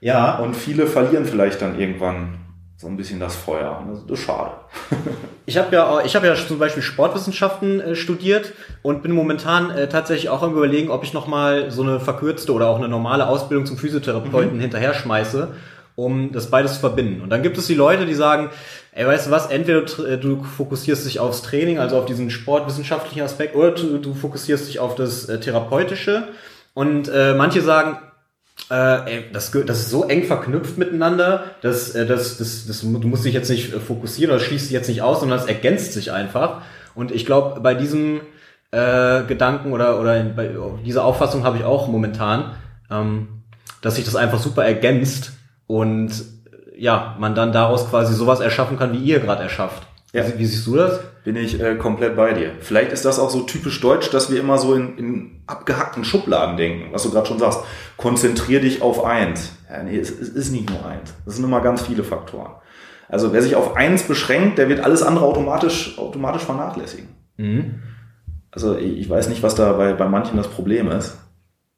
[0.00, 2.38] Ja, Und viele verlieren vielleicht dann irgendwann
[2.76, 3.80] so ein bisschen das Feuer.
[3.80, 4.52] Und Das ist schade.
[5.48, 9.88] Ich habe ja, ich habe ja zum Beispiel Sportwissenschaften äh, studiert und bin momentan äh,
[9.88, 13.28] tatsächlich auch am überlegen, ob ich noch mal so eine verkürzte oder auch eine normale
[13.28, 15.52] Ausbildung zum Physiotherapeuten hinterher schmeiße,
[15.96, 17.22] um das beides zu verbinden.
[17.22, 18.50] Und dann gibt es die Leute, die sagen,
[18.92, 23.22] ey, weißt du was, entweder äh, du fokussierst dich aufs Training, also auf diesen sportwissenschaftlichen
[23.22, 26.28] Aspekt, oder du, du fokussierst dich auf das äh, therapeutische.
[26.74, 27.98] Und äh, manche sagen,
[28.70, 33.08] äh, ey, das, das ist so eng verknüpft miteinander, dass, äh, das, das, das, du
[33.08, 35.94] musst dich jetzt nicht äh, fokussieren oder schließt dich jetzt nicht aus, sondern es ergänzt
[35.94, 36.60] sich einfach.
[36.94, 38.20] Und ich glaube, bei diesem
[38.70, 40.50] äh, Gedanken oder, oder bei
[40.84, 42.54] dieser Auffassung habe ich auch momentan,
[42.90, 43.28] ähm,
[43.80, 45.32] dass sich das einfach super ergänzt
[45.66, 49.86] und äh, ja, man dann daraus quasi sowas erschaffen kann, wie ihr gerade erschafft.
[50.12, 50.26] Ja.
[50.26, 51.00] Wie, wie siehst du das?
[51.24, 52.52] Bin ich äh, komplett bei dir.
[52.60, 56.56] Vielleicht ist das auch so typisch deutsch, dass wir immer so in, in abgehackten Schubladen
[56.56, 57.60] denken, was du gerade schon sagst.
[57.96, 59.52] Konzentrier dich auf eins.
[59.70, 61.14] Ja, nee, es, es ist nicht nur eins.
[61.26, 62.52] Es sind immer ganz viele Faktoren.
[63.08, 67.08] Also wer sich auf eins beschränkt, der wird alles andere automatisch, automatisch vernachlässigen.
[67.36, 67.82] Mhm.
[68.50, 71.18] Also ich ich weiß nicht, was da bei, bei manchen das Problem ist.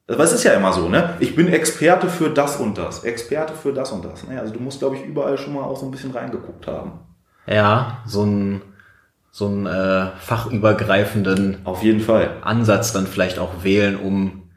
[0.09, 1.15] Aber es ist ja immer so, ne?
[1.21, 3.05] Ich bin Experte für das und das.
[3.05, 4.27] Experte für das und das.
[4.27, 4.41] Ne?
[4.41, 6.93] Also du musst, glaube ich, überall schon mal auch so ein bisschen reingeguckt haben.
[7.47, 8.63] Ja, so ein
[9.31, 12.31] so einen äh, fachübergreifenden Auf jeden Fall.
[12.41, 14.49] Ansatz dann vielleicht auch wählen, um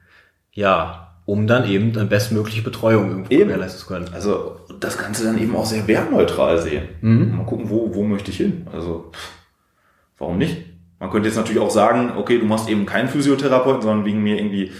[0.54, 3.44] ja, um dann eben eine bestmögliche Betreuung irgendwo Eben.
[3.44, 4.10] gewährleisten zu können.
[4.14, 6.90] Also das Ganze dann eben auch sehr wertneutral sehen.
[7.02, 7.38] Mhm.
[7.38, 8.68] Mal gucken, wo, wo möchte ich hin?
[8.72, 9.32] Also pff,
[10.18, 10.58] warum nicht?
[11.02, 14.38] Man könnte jetzt natürlich auch sagen, okay, du machst eben keinen Physiotherapeuten, sondern wegen mir
[14.38, 14.72] irgendwie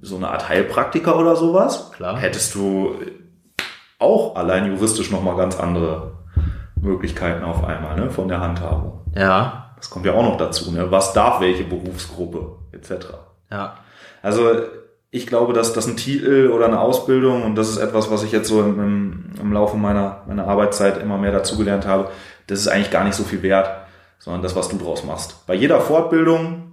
[0.00, 1.90] so eine Art Heilpraktiker oder sowas.
[1.92, 2.16] Klar.
[2.16, 2.94] Hättest du
[3.98, 6.12] auch allein juristisch nochmal ganz andere
[6.80, 9.02] Möglichkeiten auf einmal, ne, von der Handhabung.
[9.14, 10.90] Ja, Das kommt ja auch noch dazu, ne?
[10.90, 13.08] Was darf welche Berufsgruppe, etc.
[13.50, 13.74] ja,
[14.22, 14.48] Also
[15.10, 18.32] ich glaube, dass das ein Titel oder eine Ausbildung und das ist etwas, was ich
[18.32, 22.08] jetzt so im, im, Laufe meiner, meiner Arbeitszeit immer mehr dazugelernt habe,
[22.46, 23.68] das ist eigentlich gar nicht so viel wert,
[24.18, 25.46] sondern das, was du draus machst.
[25.46, 26.72] Bei jeder Fortbildung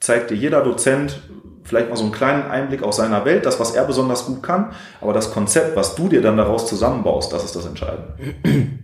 [0.00, 1.20] zeigt dir jeder Dozent
[1.64, 4.72] vielleicht mal so einen kleinen Einblick aus seiner Welt, das, was er besonders gut kann,
[5.00, 8.14] aber das Konzept, was du dir dann daraus zusammenbaust, das ist das Entscheidende.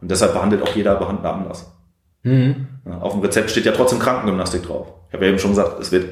[0.00, 1.72] Und deshalb behandelt auch jeder Behandler anders.
[2.22, 2.66] mhm.
[3.00, 4.88] Auf dem Rezept steht ja trotzdem Krankengymnastik drauf.
[5.08, 6.06] Ich habe ja eben schon gesagt, es wird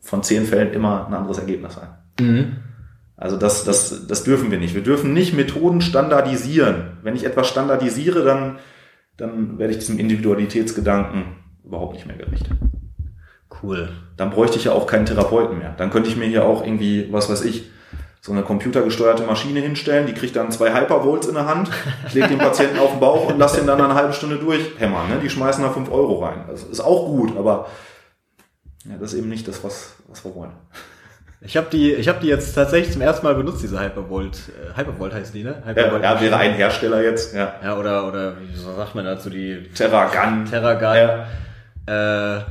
[0.00, 1.88] von zehn Fällen immer ein anderes Ergebnis sein.
[2.20, 2.56] Mhm.
[3.16, 4.74] Also das, das, das dürfen wir nicht.
[4.74, 6.98] Wir dürfen nicht Methoden standardisieren.
[7.02, 8.58] Wenn ich etwas standardisiere, dann,
[9.16, 11.24] dann werde ich diesem Individualitätsgedanken
[11.64, 12.48] überhaupt nicht mehr gerecht.
[13.62, 13.88] cool.
[14.16, 15.74] Dann bräuchte ich ja auch keinen Therapeuten mehr.
[15.76, 17.70] Dann könnte ich mir hier auch irgendwie, was weiß ich,
[18.20, 21.70] so eine computergesteuerte Maschine hinstellen, die kriegt dann zwei Hypervolts in der Hand,
[22.08, 25.08] ich lege den Patienten auf den Bauch und lasse den dann eine halbe Stunde durchhämmern.
[25.08, 25.20] Ne?
[25.22, 26.44] Die schmeißen da fünf Euro rein.
[26.48, 27.68] Das ist auch gut, aber
[28.84, 30.52] ja, das ist eben nicht das, was, was wir wollen.
[31.40, 34.38] Ich habe die, ich habe die jetzt tatsächlich zum ersten Mal benutzt, diese Hypervolt.
[34.48, 35.62] Äh, Hypervolt heißt die, ne?
[35.64, 36.02] Ja, Hypervolt.
[36.02, 37.54] ja, wäre ein Hersteller jetzt, ja.
[37.62, 40.46] Ja, oder, oder wie sagt man dazu, die Terragun.
[40.46, 41.26] Terragun.
[41.88, 42.36] Ja.
[42.38, 42.42] Äh,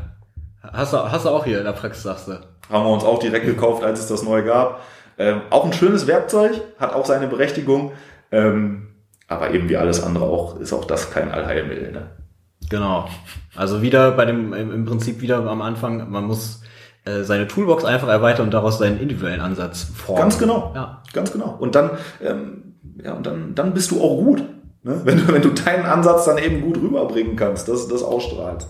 [0.72, 2.34] hast, du, hast du auch hier in der Praxis, sagst du?
[2.34, 4.82] Haben wir uns auch direkt gekauft, als es das neu gab.
[5.18, 7.92] Ähm, auch ein schönes Werkzeug, hat auch seine Berechtigung.
[8.32, 8.88] Ähm,
[9.28, 11.92] aber eben wie alles andere auch, ist auch das kein Allheilmittel.
[11.92, 12.10] Ne?
[12.70, 13.08] Genau.
[13.56, 16.62] Also wieder bei dem, im Prinzip wieder am Anfang, man muss
[17.06, 20.20] äh, seine Toolbox einfach erweitert und daraus seinen individuellen Ansatz formt.
[20.20, 20.72] Ganz genau.
[20.74, 21.02] Ja.
[21.14, 21.56] Ganz genau.
[21.60, 21.92] Und dann,
[22.22, 24.44] ähm, ja, und dann, dann bist du auch gut.
[24.84, 25.02] Ne?
[25.04, 28.68] Wenn, du, wenn du deinen Ansatz dann eben gut rüberbringen kannst, das, das ausstrahlst.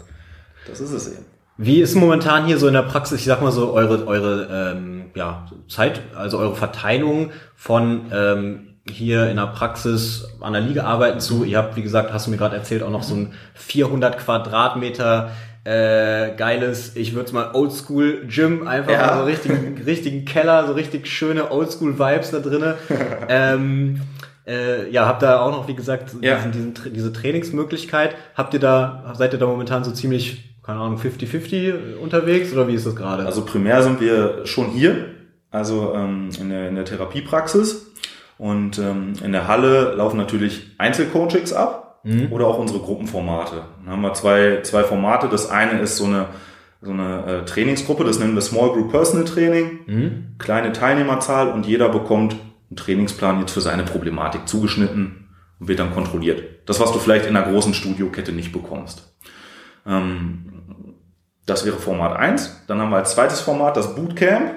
[0.65, 1.25] Das ist es eben.
[1.57, 5.05] Wie ist momentan hier so in der Praxis, ich sag mal so, eure, eure ähm,
[5.15, 11.21] ja, Zeit, also eure Verteilung von ähm, hier in der Praxis an der Liga arbeiten
[11.21, 11.45] zu?
[11.45, 15.31] Ihr habt, wie gesagt, hast du mir gerade erzählt, auch noch so ein 400 Quadratmeter
[15.65, 19.17] äh, geiles, ich würde es mal Oldschool Gym, einfach Ja.
[19.17, 22.75] so richtigen, richtigen Keller, so richtig schöne Oldschool Vibes da drinne.
[23.29, 23.99] ähm,
[24.47, 26.35] äh, ja, habt da auch noch, wie gesagt, Ja.
[26.35, 28.15] diesen, diesen, diese Trainingsmöglichkeit.
[28.35, 32.75] Habt ihr da, seid ihr da momentan so ziemlich, keine Ahnung, 50-50 unterwegs oder wie
[32.75, 33.25] ist das gerade?
[33.25, 35.05] Also primär sind wir schon hier,
[35.49, 37.87] also ähm, in, der, in der Therapiepraxis.
[38.37, 41.84] Und ähm, in der Halle laufen natürlich Einzelcoachings ab
[42.31, 43.63] oder auch unsere Gruppenformate.
[43.83, 45.27] Dann haben wir zwei, zwei Formate.
[45.27, 46.27] Das eine ist so eine,
[46.81, 49.79] so eine äh, Trainingsgruppe, das nennen wir Small Group Personal Training.
[49.87, 50.35] Mhm.
[50.37, 52.35] Kleine Teilnehmerzahl und jeder bekommt
[52.69, 55.29] einen Trainingsplan jetzt für seine Problematik zugeschnitten
[55.59, 56.43] und wird dann kontrolliert.
[56.65, 59.15] Das, was du vielleicht in einer großen Studiokette nicht bekommst.
[59.87, 60.45] Ähm,
[61.45, 62.63] das wäre Format 1.
[62.67, 64.51] Dann haben wir als zweites Format das Bootcamp.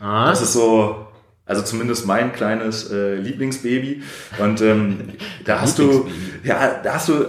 [0.00, 1.07] Ah, Das ist so,
[1.48, 4.02] also zumindest mein kleines äh, Lieblingsbaby.
[4.38, 6.06] Und ähm, da hast du,
[6.44, 7.24] ja, da hast du,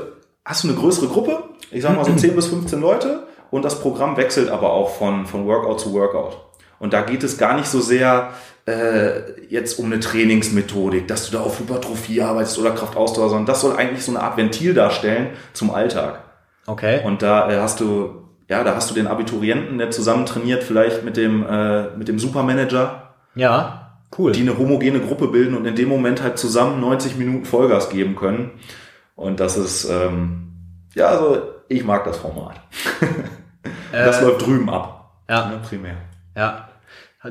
[0.45, 1.43] hast du eine größere Gruppe.
[1.71, 3.23] Ich sag mal so 10 bis 15 Leute.
[3.49, 6.37] Und das Programm wechselt aber auch von, von Workout zu Workout.
[6.77, 8.29] Und da geht es gar nicht so sehr
[8.65, 13.61] äh, jetzt um eine Trainingsmethodik, dass du da auf Hypertrophie arbeitest oder Kraftausdauer, sondern das
[13.61, 16.19] soll eigentlich so eine Art Ventil darstellen zum Alltag.
[16.67, 17.01] okay.
[17.03, 21.03] Und da äh, hast du, ja, da hast du den Abiturienten, der zusammen trainiert, vielleicht
[21.03, 24.31] mit dem, äh, mit dem Supermanager, Ja, cool.
[24.31, 28.15] die eine homogene Gruppe bilden und in dem Moment halt zusammen 90 Minuten Vollgas geben
[28.15, 28.51] können.
[29.15, 30.53] Und das ist, ähm,
[30.95, 32.61] ja, also ich mag das Format.
[33.91, 35.21] das Äh, läuft drüben ab.
[35.29, 35.49] ja.
[35.49, 35.97] Ne, primär.
[36.35, 36.65] Ja.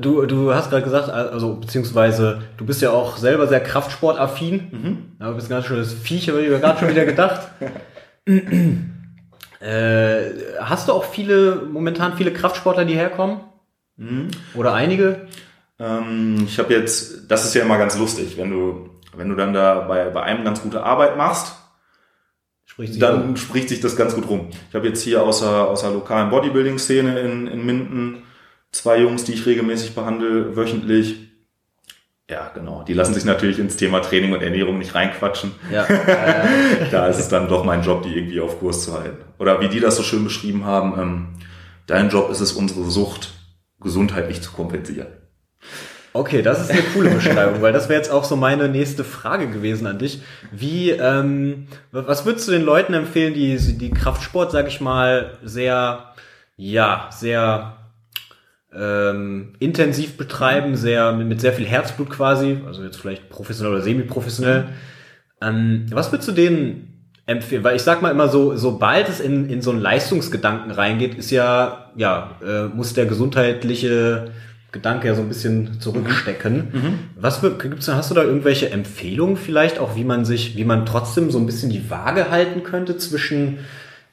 [0.00, 4.68] Du, du hast gerade gesagt, also beziehungsweise du bist ja auch selber sehr kraftsportaffin.
[4.70, 4.98] Mhm.
[5.18, 7.48] Ja, du bist ein ganz schönes Viech, habe ich mir gerade schon wieder gedacht.
[9.60, 13.40] äh, hast du auch viele, momentan viele Kraftsportler, die herkommen?
[13.96, 14.28] Mhm.
[14.54, 15.26] Oder einige?
[15.78, 19.52] Ähm, ich habe jetzt, das ist ja immer ganz lustig, wenn du, wenn du dann
[19.52, 21.54] da bei, bei einem ganz gute Arbeit machst,
[22.78, 24.50] Spricht sich dann spricht sich das ganz gut rum.
[24.68, 28.22] Ich habe jetzt hier außer, außer lokalen Bodybuilding-Szene in, in Minden
[28.70, 31.28] zwei Jungs, die ich regelmäßig behandle, wöchentlich.
[32.30, 32.84] Ja, genau.
[32.86, 35.52] Die lassen sich natürlich ins Thema Training und Ernährung nicht reinquatschen.
[35.72, 35.86] Ja.
[36.90, 39.24] Da ist es dann doch mein Job, die irgendwie auf Kurs zu halten.
[39.38, 41.28] Oder wie die das so schön beschrieben haben, ähm,
[41.86, 43.32] dein Job ist es, unsere Sucht
[43.80, 45.08] gesundheitlich zu kompensieren.
[46.12, 49.48] Okay, das ist eine coole Beschreibung, weil das wäre jetzt auch so meine nächste Frage
[49.48, 50.22] gewesen an dich.
[50.50, 56.14] Wie, ähm, was würdest du den Leuten empfehlen, die die Kraftsport, sag ich mal, sehr,
[56.56, 57.76] ja, sehr
[58.74, 64.64] ähm, intensiv betreiben, sehr mit, sehr viel Herzblut quasi, also jetzt vielleicht professionell oder semi-professionell.
[65.40, 67.64] Ähm, was würdest du denen empfehlen?
[67.64, 71.30] Weil ich sag mal immer so, sobald es in, in so einen Leistungsgedanken reingeht, ist
[71.30, 74.32] ja, ja, äh, muss der gesundheitliche
[74.72, 77.08] Gedanke ja so ein bisschen zurückstecken.
[77.16, 80.64] Was für, gibt's, da- hast du da irgendwelche Empfehlungen vielleicht auch, wie man sich, wie
[80.64, 83.60] man trotzdem so ein bisschen die Waage halten könnte zwischen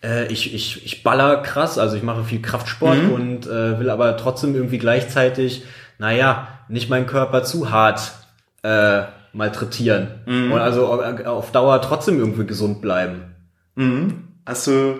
[0.03, 4.16] äh, ich, ich, ich baller krass, also ich mache viel Kraftsport und äh, will aber
[4.18, 5.64] trotzdem irgendwie gleichzeitig,
[5.99, 8.14] naja, nicht meinen Körper zu hart
[8.64, 9.03] äh,
[9.34, 10.08] malträtieren.
[10.53, 13.36] Und also au- auf Dauer trotzdem irgendwie gesund bleiben.
[13.76, 14.30] Mhm.
[14.45, 14.99] Also,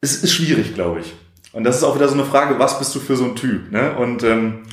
[0.00, 1.12] es ist schwierig, glaube ich.
[1.56, 3.72] Und das ist auch wieder so eine Frage, was bist du für so ein Typ?
[3.72, 3.96] Ne?
[3.96, 4.64] Und ähm,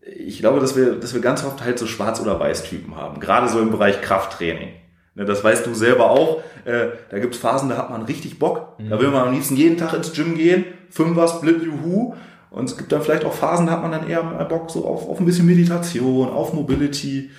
[0.00, 3.20] ich glaube, dass wir, dass wir ganz oft halt so Schwarz- oder Weiß-Typen haben.
[3.20, 4.70] Gerade so im Bereich Krafttraining.
[5.14, 6.42] Ne, das weißt du selber auch.
[6.64, 8.76] Äh, da gibt's Phasen, da hat man richtig Bock.
[8.90, 10.64] Da will man am liebsten jeden Tag ins Gym gehen.
[10.90, 12.14] Fünfer, Split, Juhu.
[12.50, 15.08] Und es gibt dann vielleicht auch Phasen, da hat man dann eher Bock so auf,
[15.08, 17.30] auf ein bisschen Meditation, auf Mobility.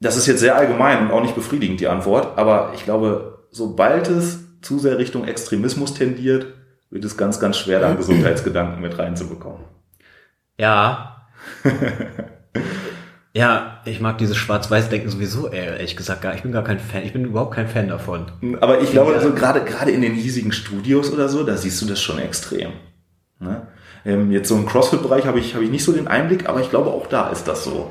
[0.00, 2.36] Das ist jetzt sehr allgemein und auch nicht befriedigend, die Antwort.
[2.36, 6.46] Aber ich glaube, sobald es zu sehr Richtung Extremismus tendiert,
[6.94, 9.64] wird es ganz, ganz schwer, da einen Gesundheitsgedanken mit reinzubekommen.
[10.56, 11.26] Ja.
[13.34, 17.12] ja, ich mag dieses Schwarz-Weiß-Denken sowieso, ehrlich gesagt, gar, ich bin gar kein Fan, ich
[17.12, 18.30] bin überhaupt kein Fan davon.
[18.60, 21.86] Aber ich glaube, also gerade, gerade in den hiesigen Studios oder so, da siehst du
[21.86, 22.74] das schon extrem.
[23.40, 23.66] Ne?
[24.06, 26.70] Ähm, jetzt so im CrossFit-Bereich habe ich, habe ich nicht so den Einblick, aber ich
[26.70, 27.90] glaube, auch da ist das so.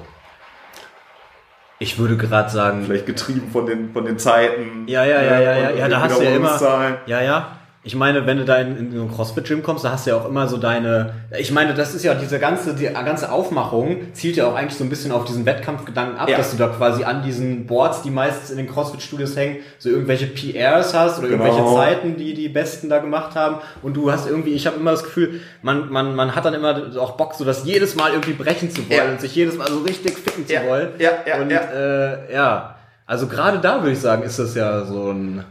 [1.80, 4.88] Ich würde gerade sagen, Vielleicht getrieben von den, von den Zeiten.
[4.88, 7.96] Ja, ja, ja, ja, ja, und ja, da hast du ja immer, ja, ja, Ich
[7.96, 10.26] meine, wenn du da in, in so ein CrossFit-Gym kommst, da hast du ja auch
[10.26, 14.48] immer so deine, ich meine, das ist ja diese ganze, die ganze Aufmachung zielt ja
[14.48, 16.38] auch eigentlich so ein bisschen auf diesen Wettkampfgedanken ab, Ja.
[16.38, 20.28] dass du da quasi an diesen Boards, die meistens in den CrossFit-Studios hängen, so irgendwelche
[20.28, 21.44] PRs hast oder Genau.
[21.46, 24.92] irgendwelche Zeiten, die die Besten da gemacht haben und du hast irgendwie, ich habe immer
[24.92, 28.32] das Gefühl, man, man, man hat dann immer auch Bock, so das jedes Mal irgendwie
[28.34, 29.12] brechen zu wollen Ja.
[29.12, 30.88] und sich jedes Mal so richtig ficken zu Ja, wollen.
[31.00, 31.60] ja, ja, und ja.
[31.60, 32.76] Äh, ja,
[33.06, 35.44] also gerade da würde ich sagen, ist das ja so ein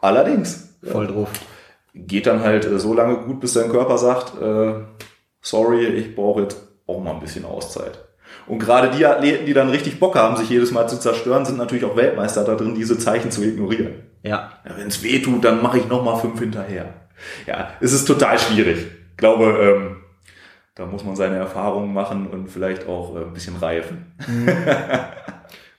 [0.00, 0.68] Allerdings.
[0.88, 1.28] voll drauf.
[1.96, 4.74] Geht dann halt äh, so lange gut, bis dein Körper sagt, äh,
[5.40, 8.04] sorry, ich brauche jetzt auch mal ein bisschen Auszeit.
[8.46, 11.58] Und gerade die Athleten, die dann richtig Bock haben, sich jedes Mal zu zerstören, sind
[11.58, 14.02] natürlich auch Weltmeister da drin, diese Zeichen zu ignorieren.
[14.22, 16.92] Ja, Ja, Wenn es weh tut, dann mache ich noch mal fünf hinterher.
[17.46, 18.86] Ja, es ist total schwierig.
[19.12, 19.96] Ich glaube, ähm,
[20.74, 24.12] da muss man seine Erfahrungen machen und vielleicht auch äh, ein bisschen reifen.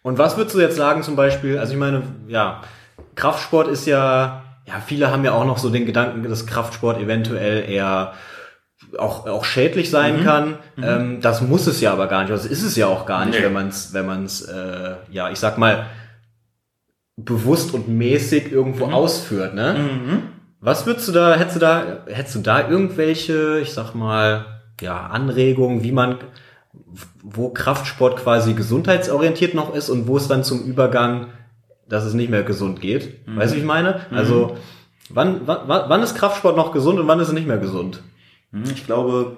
[0.03, 2.61] Und was würdest du jetzt sagen zum Beispiel, also ich meine, ja,
[3.15, 7.69] Kraftsport ist ja, ja, viele haben ja auch noch so den Gedanken, dass Kraftsport eventuell
[7.69, 8.13] eher
[8.97, 10.57] auch, auch schädlich sein kann.
[10.81, 12.31] Ähm, das muss es ja aber gar nicht.
[12.31, 13.45] Das ist es ja auch gar nicht, Nee.
[13.45, 15.85] wenn man es, wenn man es, äh, ja, ich sag mal,
[17.15, 20.21] bewusst und mäßig irgendwo ausführt, ne?
[20.59, 24.45] Was würdest du da, hättest du da, hättest du da irgendwelche, ich sag mal,
[24.81, 26.17] ja, Anregungen, wie man,
[27.23, 31.27] wo Kraftsport quasi gesundheitsorientiert noch ist und wo es dann zum Übergang,
[31.89, 33.19] dass es nicht mehr gesund geht?
[33.27, 34.01] Weißt du, wie ich meine?
[34.11, 34.57] Also,
[35.09, 38.03] wann, wann, wann ist Kraftsport noch gesund und wann ist es nicht mehr gesund?
[38.51, 39.37] Hm, Ich glaube,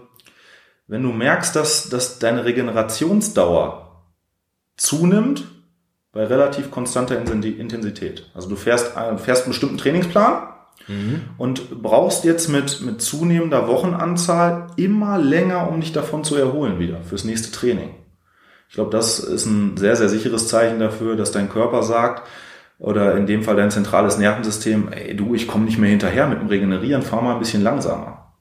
[0.87, 4.03] wenn du merkst, dass, dass deine Regenerationsdauer
[4.77, 5.45] zunimmt
[6.11, 8.29] bei relativ konstanter Intensität.
[8.33, 10.43] Also du fährst, äh, fährst einen bestimmten Trainingsplan
[11.37, 17.01] und brauchst jetzt mit, mit zunehmender Wochenanzahl immer länger, um dich davon zu erholen wieder
[17.03, 17.93] fürs nächste Training.
[18.69, 22.27] Ich glaube, das ist ein sehr, sehr sicheres Zeichen dafür, dass dein Körper sagt,
[22.77, 26.39] oder in dem Fall dein zentrales Nervensystem, ey du, ich komme nicht mehr hinterher mit
[26.39, 28.31] dem Regenerieren, fahr mal ein bisschen langsamer.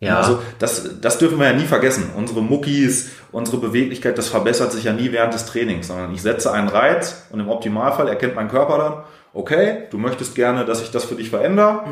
[0.00, 2.10] Ja, Also das, das dürfen wir ja nie vergessen.
[2.16, 6.52] Unsere Muckis, unsere Beweglichkeit, das verbessert sich ja nie während des Trainings, sondern ich setze
[6.52, 9.02] einen Reiz und im Optimalfall erkennt mein Körper dann,
[9.34, 11.84] okay, du möchtest gerne, dass ich das für dich verändere.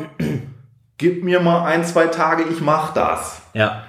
[0.97, 3.83] Gib mir mal ein, zwei Tage, ich mach das, ja,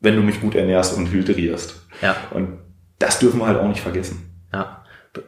[0.00, 1.76] wenn du mich gut ernährst und hydrierst.
[2.00, 2.58] ja, Und
[3.02, 4.46] das dürfen wir halt auch nicht vergessen.
[4.52, 4.78] ja.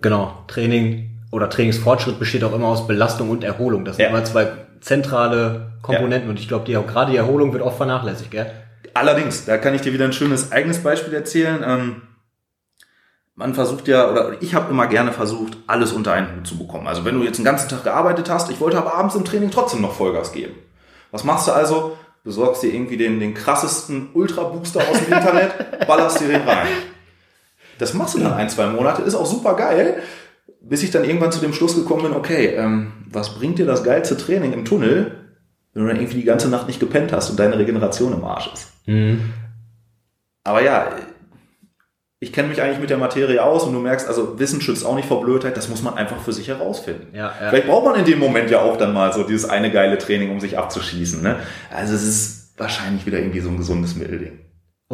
[0.01, 0.45] Genau.
[0.47, 3.85] Training oder Trainingsfortschritt besteht auch immer aus Belastung und Erholung.
[3.85, 4.09] Das sind Ja.
[4.11, 4.51] immer zwei
[4.81, 8.51] zentrale Komponenten und ich glaube, die, gerade die Erholung wird oft vernachlässigt, gell?
[8.95, 11.63] Allerdings, da kann ich dir wieder ein schönes eigenes Beispiel erzählen.
[11.67, 12.03] Ähm,
[13.35, 16.87] man versucht ja, oder ich habe immer gerne versucht, alles unter einen Hut zu bekommen.
[16.87, 19.51] Also wenn du jetzt den ganzen Tag gearbeitet hast, ich wollte aber abends im Training
[19.51, 20.55] trotzdem noch Vollgas geben.
[21.11, 21.99] Was machst du also?
[22.23, 25.53] Besorgst dir irgendwie den, den krassesten Ultra-Booster aus dem Internet,
[25.87, 26.69] ballerst dir den rein.
[27.79, 29.97] Das machst du dann ein, zwei Monate, ist auch super geil,
[30.61, 33.85] bis ich dann irgendwann zu dem Schluss gekommen bin, okay, ähm, was bringt dir das
[33.85, 35.13] geilste Training im Tunnel,
[35.73, 38.51] wenn du dann irgendwie die ganze Nacht nicht gepennt hast und deine Regeneration im Arsch
[38.53, 38.73] ist?
[40.45, 40.89] Aber ja,
[42.25, 44.95] ich kenne mich eigentlich mit der Materie aus und du merkst, also Wissen schützt auch
[44.95, 47.15] nicht vor Blödheit, das muss man einfach für sich herausfinden.
[47.15, 47.51] Ja, ja.
[47.51, 50.31] Vielleicht braucht man in dem Moment ja auch dann mal so dieses eine geile Training,
[50.31, 51.23] um sich abzuschießen.
[51.23, 51.37] Ne?
[51.71, 54.39] Also es ist wahrscheinlich wieder irgendwie so ein gesundes Mittelding.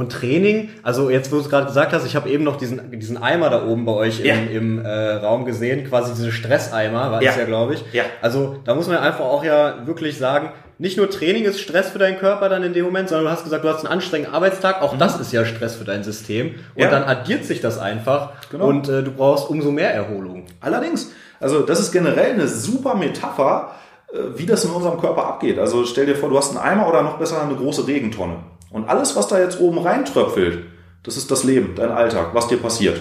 [0.01, 2.91] Und Training, also jetzt, wo du es gerade gesagt hast, ich habe eben noch diesen,
[2.99, 4.35] diesen Eimer da oben bei euch Ja.
[4.35, 7.31] im, im äh, Raum gesehen, quasi diese Stresseimer, war Ja.
[7.33, 7.85] es ja, glaube ich.
[7.93, 8.05] Ja.
[8.23, 11.99] Also da muss man einfach auch ja wirklich sagen, nicht nur Training ist Stress für
[11.99, 14.81] deinen Körper dann in dem Moment, sondern du hast gesagt, du hast einen anstrengenden Arbeitstag,
[14.81, 16.47] auch das ist ja Stress für dein System.
[16.47, 16.81] Und Mhm.
[16.83, 16.89] Ja.
[16.91, 18.69] dann addiert sich das einfach Genau.
[18.69, 20.47] und äh, du brauchst umso mehr Erholung.
[20.63, 23.73] Allerdings, also das ist generell eine super Metapher,
[24.15, 25.59] äh, wie das in unserem Körper abgeht.
[25.59, 28.37] Also stell dir vor, du hast einen Eimer oder noch besser eine große Regentonne.
[28.71, 30.65] Und alles, was da jetzt oben reintröpfelt,
[31.03, 33.01] das ist das Leben, dein Alltag, was dir passiert.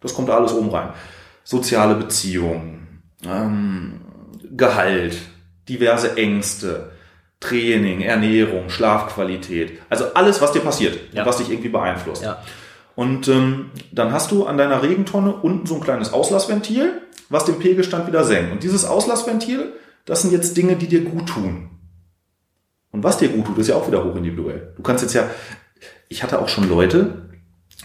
[0.00, 0.90] Das kommt da alles oben rein.
[1.42, 4.00] Soziale Beziehungen, ähm,
[4.56, 5.16] Gehalt,
[5.68, 6.92] diverse Ängste,
[7.40, 9.80] Training, Ernährung, Schlafqualität.
[9.90, 11.22] Also alles, was dir passiert Ja.
[11.22, 12.22] und was dich irgendwie beeinflusst.
[12.22, 12.38] Ja.
[12.94, 17.58] Und ähm, dann hast du an deiner Regentonne unten so ein kleines Auslassventil, was den
[17.58, 18.52] Pegelstand wieder senkt.
[18.52, 19.72] Und dieses Auslassventil,
[20.04, 21.70] das sind jetzt Dinge, die dir gut tun.
[22.94, 24.72] Und was dir gut tut, ist ja auch wieder hochindividuell.
[24.76, 25.28] Du kannst jetzt ja,
[26.08, 27.28] ich hatte auch schon Leute,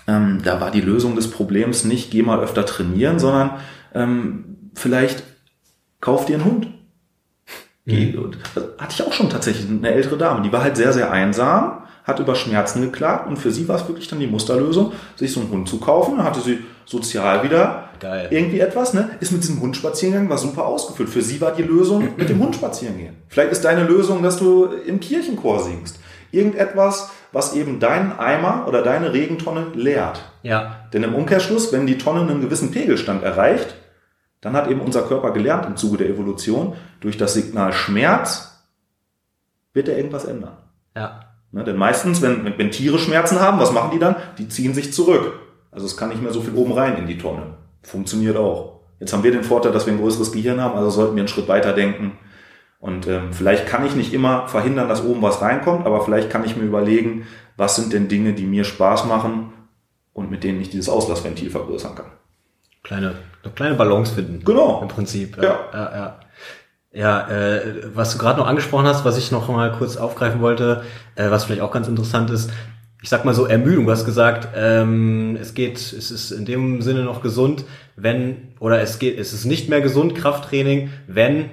[0.05, 3.53] ähm, da war die Lösung des Problems nicht, geh mal öfter trainieren, sondern
[3.95, 5.23] ähm, vielleicht
[5.99, 6.67] kauf dir einen Hund.
[7.87, 10.93] Geh- und das hatte ich auch schon tatsächlich eine ältere Dame, die war halt sehr,
[10.93, 14.93] sehr einsam, hat über Schmerzen geklagt und für sie war es wirklich dann die Musterlösung,
[15.15, 16.17] sich so einen Hund zu kaufen.
[16.17, 18.27] Dann hatte sie sozial wieder Geil.
[18.31, 19.11] irgendwie etwas, ne?
[19.19, 21.09] Ist mit diesem Hund spazieren gegangen, war super ausgefüllt.
[21.09, 23.17] Für sie war die Lösung mit dem Hund spazieren gehen.
[23.27, 25.99] Vielleicht ist deine Lösung, dass du im Kirchenchor singst.
[26.31, 30.21] Irgendetwas, was eben deinen Eimer oder deine Regentonne leert.
[30.41, 30.87] Ja.
[30.93, 33.75] Denn im Umkehrschluss, wenn die Tonne einen gewissen Pegelstand erreicht,
[34.41, 38.63] dann hat eben unser Körper gelernt im Zuge der Evolution, durch das Signal Schmerz
[39.73, 40.57] wird er irgendwas ändern.
[40.95, 41.28] Ja.
[41.51, 44.15] Ne, denn meistens, wenn, wenn, wenn Tiere Schmerzen haben, was machen die dann?
[44.37, 45.33] Die ziehen sich zurück.
[45.71, 47.55] Also es kann nicht mehr so viel oben rein in die Tonne.
[47.81, 48.81] Funktioniert auch.
[48.99, 51.27] Jetzt haben wir den Vorteil, dass wir ein größeres Gehirn haben, also sollten wir einen
[51.27, 52.17] Schritt weiter denken.
[52.79, 56.45] Und ähm, vielleicht kann ich nicht immer verhindern, dass oben was reinkommt, aber vielleicht kann
[56.45, 57.25] ich mir überlegen,
[57.57, 59.53] was sind denn Dinge, die mir Spaß machen
[60.13, 62.11] und mit denen ich dieses Auslassventil vergrößern kann.
[62.83, 64.43] Kleine, eine kleine Balance finden.
[64.45, 64.81] Genau.
[64.81, 65.37] Im Prinzip.
[65.37, 65.43] Ja.
[65.43, 65.91] ja, ja.
[65.93, 66.19] Ja,
[66.91, 67.61] äh,
[67.93, 70.83] was du gerade noch angesprochen hast, was ich noch mal kurz aufgreifen wollte,
[71.15, 72.51] äh, was vielleicht auch ganz interessant ist,
[73.01, 73.85] ich sag mal so Ermüdung.
[73.85, 77.63] Du hast gesagt, ähm, es geht, es ist in dem Sinne noch gesund,
[77.95, 81.51] wenn oder es geht, es ist nicht mehr gesund Krafttraining, wenn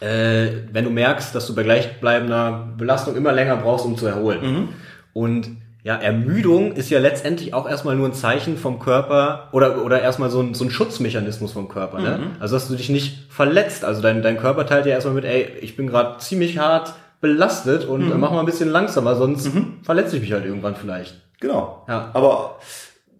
[0.00, 4.40] äh, wenn du merkst, dass du bei gleichbleibender Belastung immer länger brauchst, um zu erholen.
[4.42, 4.68] Mhm.
[5.12, 5.56] Und
[5.86, 10.30] ja, Ermüdung ist ja letztendlich auch erstmal nur ein Zeichen vom Körper oder, oder erstmal
[10.30, 12.00] so ein, so ein Schutzmechanismus vom Körper.
[12.00, 12.32] Ne?
[12.40, 13.84] Also, dass du dich nicht verletzt.
[13.84, 17.84] Also, dein, dein Körper teilt ja erstmal mit, ey, ich bin gerade ziemlich hart belastet
[17.84, 19.48] und mach mal ein bisschen langsamer, sonst
[19.84, 21.22] verletze ich mich halt irgendwann vielleicht.
[21.38, 21.84] Genau.
[21.86, 22.10] Ja.
[22.14, 22.56] Aber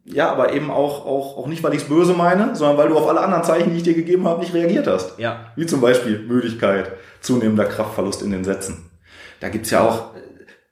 [0.05, 2.99] ja, aber eben auch, auch, auch nicht, weil ich es böse meine, sondern weil du
[2.99, 5.21] auf alle anderen Zeichen, die ich dir gegeben habe, nicht reagiert hast.
[5.21, 5.53] Ja.
[5.55, 6.91] Wie zum Beispiel Müdigkeit,
[7.21, 8.91] zunehmender Kraftverlust in den Sätzen.
[9.39, 10.11] Da gibt's ja auch,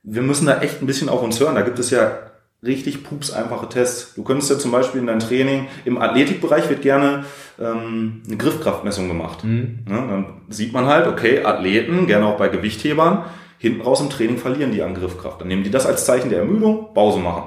[0.04, 1.54] wir müssen da echt ein bisschen auf uns hören.
[1.54, 2.18] Da gibt es ja
[2.62, 4.14] richtig pups einfache Tests.
[4.14, 7.24] Du könntest ja zum Beispiel in deinem Training, im Athletikbereich wird gerne
[7.60, 9.44] ähm, eine Griffkraftmessung gemacht.
[9.86, 13.24] Ne, dann sieht man halt, okay, Athleten, gerne auch bei Gewichthebern,
[13.58, 15.40] hinten raus im Training verlieren die an Griffkraft.
[15.40, 17.44] Dann nehmen die das als Zeichen der Ermüdung, Pause machen.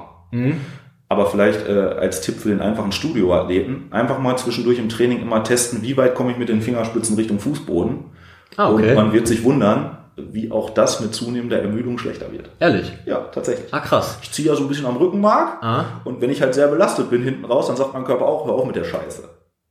[1.08, 5.42] Aber vielleicht äh, als Tipp für den einfachen Studioathleten, einfach mal zwischendurch im Training immer
[5.42, 8.04] testen, wie weit komme ich mit den Fingerspitzen Richtung Fußboden.
[8.56, 8.90] Ah, okay.
[8.90, 9.96] Und man wird sich wundern,
[10.32, 12.48] wie auch das mit zunehmender Ermüdung schlechter wird.
[12.60, 12.92] Ehrlich.
[13.06, 13.72] Ja, tatsächlich.
[13.72, 14.18] Ah, krass.
[14.22, 15.84] Ich ziehe ja so ein bisschen am Rückenmark Ah.
[16.04, 18.54] und wenn ich halt sehr belastet bin hinten raus, dann sagt mein Körper auch, hör
[18.54, 19.28] auf mit der Scheiße.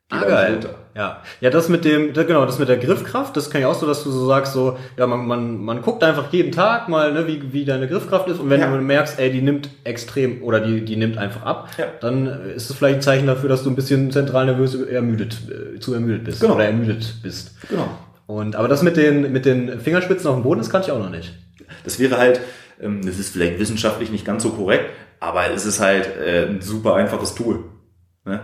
[0.09, 0.53] Ah, geil.
[0.53, 0.69] runter.
[0.95, 1.17] Ja.
[1.41, 4.03] ja, das mit dem, genau, das mit der Griffkraft, das kann ich auch so, dass
[4.05, 7.51] du so sagst, so, ja, man, man, man guckt einfach jeden Tag mal, ne, wie,
[7.53, 8.73] wie deine Griffkraft ist und wenn Ja.
[8.73, 11.85] du merkst, ey, die nimmt extrem oder die, die nimmt einfach ab, Ja.
[11.99, 12.25] dann
[12.55, 15.37] ist es vielleicht ein Zeichen dafür, dass du ein bisschen zentral nervös ermüdet,
[15.75, 16.55] äh, zu ermüdet bist Genau.
[16.55, 17.51] oder ermüdet bist.
[17.69, 17.89] Genau.
[18.27, 20.99] Und, aber das mit den, mit den Fingerspitzen auf dem Boden, das kannte ich auch
[20.99, 21.33] noch nicht.
[21.83, 22.39] Das wäre halt,
[22.81, 26.61] ähm, das ist vielleicht wissenschaftlich nicht ganz so korrekt, aber es ist halt äh, ein
[26.61, 27.63] super einfaches Tool.
[28.25, 28.41] Ne?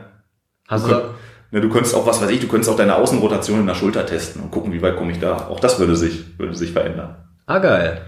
[0.68, 1.14] Hast Du, du, könnt,
[1.52, 4.06] ne, du könntest auch, was weiß ich, du könntest auch deine Außenrotation in der Schulter
[4.06, 5.48] testen und gucken, wie weit komme ich da.
[5.50, 7.16] Auch das würde sich, würde sich verändern.
[7.46, 8.02] ah, geil.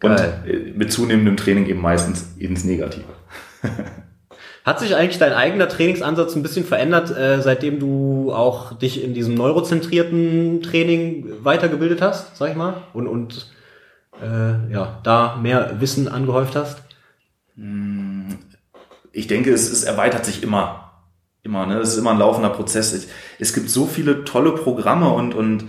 [0.00, 0.42] Und Geil.
[0.46, 3.04] äh, mit zunehmendem Training eben meistens ins Negative.
[4.64, 9.14] Hat sich eigentlich dein eigener Trainingsansatz ein bisschen verändert, äh, seitdem du auch dich in
[9.14, 13.50] diesem neurozentrierten Training weitergebildet hast, sag ich mal, und, und
[14.22, 16.82] äh, ja, da mehr Wissen angehäuft hast?
[19.12, 20.92] Ich denke, es, es erweitert sich immer.
[21.42, 21.78] Immer, ne?
[21.78, 22.92] Es ist immer ein laufender Prozess.
[22.92, 25.64] Es, es gibt so viele tolle Programme und, und,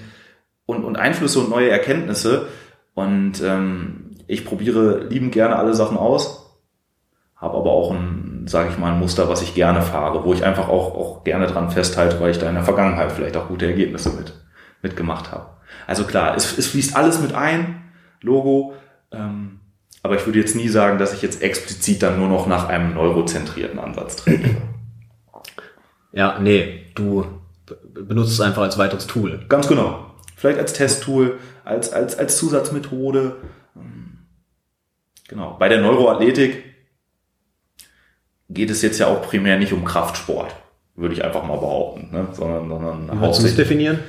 [0.65, 2.47] und, und Einflüsse und neue Erkenntnisse.
[2.95, 6.48] Und ähm, ich probiere liebend gerne alle Sachen aus,
[7.39, 10.43] habe aber auch ein, sage ich mal, ein Muster, was ich gerne fahre, wo ich
[10.43, 13.65] einfach auch, auch gerne dran festhalte, weil ich da in der Vergangenheit vielleicht auch gute
[13.65, 14.33] Ergebnisse mit,
[14.81, 15.47] mitgemacht habe.
[15.87, 18.73] Also klar, es, es fließt alles mit ein, Logo,
[19.11, 19.61] ähm,
[20.03, 22.93] aber ich würde jetzt nie sagen, dass ich jetzt explizit dann nur noch nach einem
[22.93, 24.57] neurozentrierten Ansatz trainiere.
[26.11, 27.25] Ja, nee, du
[27.65, 29.45] be- benutzt es einfach als weiteres Tool.
[29.47, 30.13] Ganz genau.
[30.35, 33.37] Vielleicht als Testtool, als, als, als Zusatzmethode.
[35.27, 35.55] Genau.
[35.59, 36.63] Bei der Neuroathletik
[38.49, 40.55] geht es jetzt ja auch primär nicht um Kraftsport,
[40.95, 42.27] würde ich einfach mal behaupten, ne?
[42.33, 43.99] sondern, sondern würdest du das hauptsächlich definieren?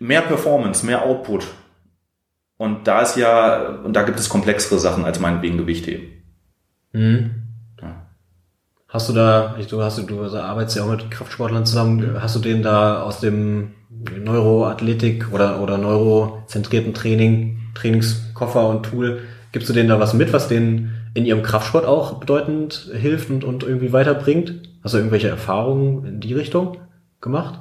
[0.00, 1.46] mehr Performance, mehr Output.
[2.56, 6.08] Und da ist ja, und da gibt es komplexere Sachen als meinetwegen Gewichtheben.
[6.92, 7.30] Mhm.
[7.80, 8.06] Ja.
[8.88, 12.40] Hast du da, ich- du hast, du arbeitest ja auch mit Kraftsportlern zusammen, hast du
[12.40, 13.74] den da aus dem
[14.24, 19.22] Neuroathletik oder, oder neurozentrierten Training, Trainingskoffer und Tool,
[19.52, 23.42] gibst du denen da was mit, was denen in ihrem Kraftsport auch bedeutend hilft und,
[23.42, 24.68] und irgendwie weiterbringt?
[24.84, 26.78] Hast du irgendwelche Erfahrungen in die Richtung
[27.20, 27.60] gemacht?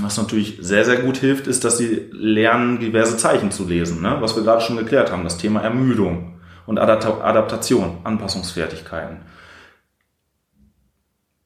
[0.00, 4.00] Was natürlich sehr, sehr gut hilft, ist, dass sie lernen, diverse Zeichen zu lesen.
[4.00, 4.16] Ne?
[4.20, 9.18] Was wir gerade schon geklärt haben, das Thema Ermüdung und Adapta Adaptation, Anpassungsfertigkeiten.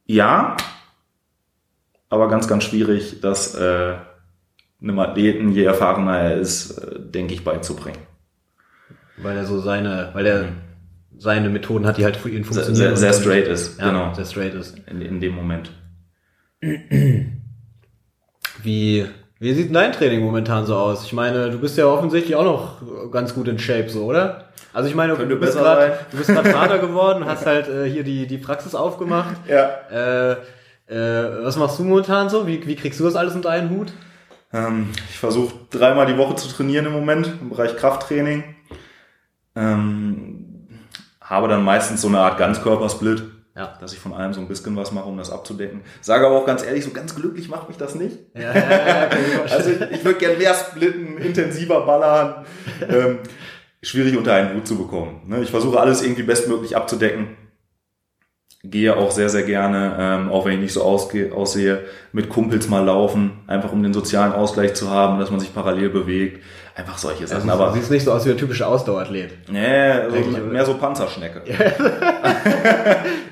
[0.04, 0.56] Ja,
[2.10, 3.94] aber ganz, ganz schwierig, das äh,
[4.80, 7.98] einem Athleten, je erfahrener er ist, äh, denke ich, beizubringen.
[9.16, 10.48] Weil er so seine, weil er
[11.18, 12.74] seine Methoden hat, die halt für ihn funktionieren.
[12.76, 14.78] sehr, sehr straight ist, Ja, genau, sehr straight ist.
[14.88, 15.70] in, in dem Moment.
[18.62, 19.06] Wie,
[19.38, 21.04] wie sieht dein Training momentan so aus?
[21.04, 24.48] Ich meine, du bist ja offensichtlich auch noch ganz gut in Shape, so, oder?
[24.72, 25.98] Also ich meine, Könnte du bist besser gerade, sein.
[26.10, 29.36] du bist gerade Vater geworden, hast halt äh, hier die, die Praxis aufgemacht.
[29.48, 29.70] Ja.
[29.90, 30.32] Äh,
[30.88, 32.46] äh, was machst du momentan so?
[32.46, 33.92] Wie, wie kriegst du das alles unter einen Hut?
[34.52, 38.44] Ähm, ich versuche dreimal die Woche zu trainieren im Moment im Bereich Krafttraining.
[39.54, 40.45] Ähm,
[41.28, 43.22] habe dann meistens so eine Art Ganzkörpersplit,
[43.56, 43.74] Ja.
[43.80, 45.80] dass ich von allem so ein bisschen was mache, um das abzudecken.
[46.00, 48.16] Sage aber auch ganz ehrlich, so ganz glücklich macht mich das nicht.
[48.34, 49.88] Ja, ja, ich Also vorstellen.
[49.92, 52.44] ich würde gern mehr splitten, intensiver ballern.
[52.88, 53.18] Ähm,
[53.82, 55.22] schwierig unter einen Hut zu bekommen.
[55.26, 55.40] Ne?
[55.42, 57.36] Ich versuche alles irgendwie bestmöglich abzudecken.
[58.64, 62.84] Gehe auch sehr, sehr gerne, ähm, auch wenn ich nicht so aussehe, mit Kumpels mal
[62.84, 66.42] laufen, einfach um den sozialen Ausgleich zu haben, dass man sich parallel bewegt.
[66.76, 67.48] Einfach solche Sachen.
[67.48, 69.48] Also, Aber du siehst nicht so aus wie der typische Ausdauerathlet.
[69.50, 71.40] nee, also mehr so Panzerschnecke.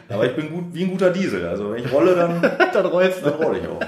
[0.08, 1.46] Aber ich bin gut wie ein guter Diesel.
[1.46, 2.40] Also wenn ich rolle, dann
[2.72, 3.80] Dann rollst dann rolle ich auch.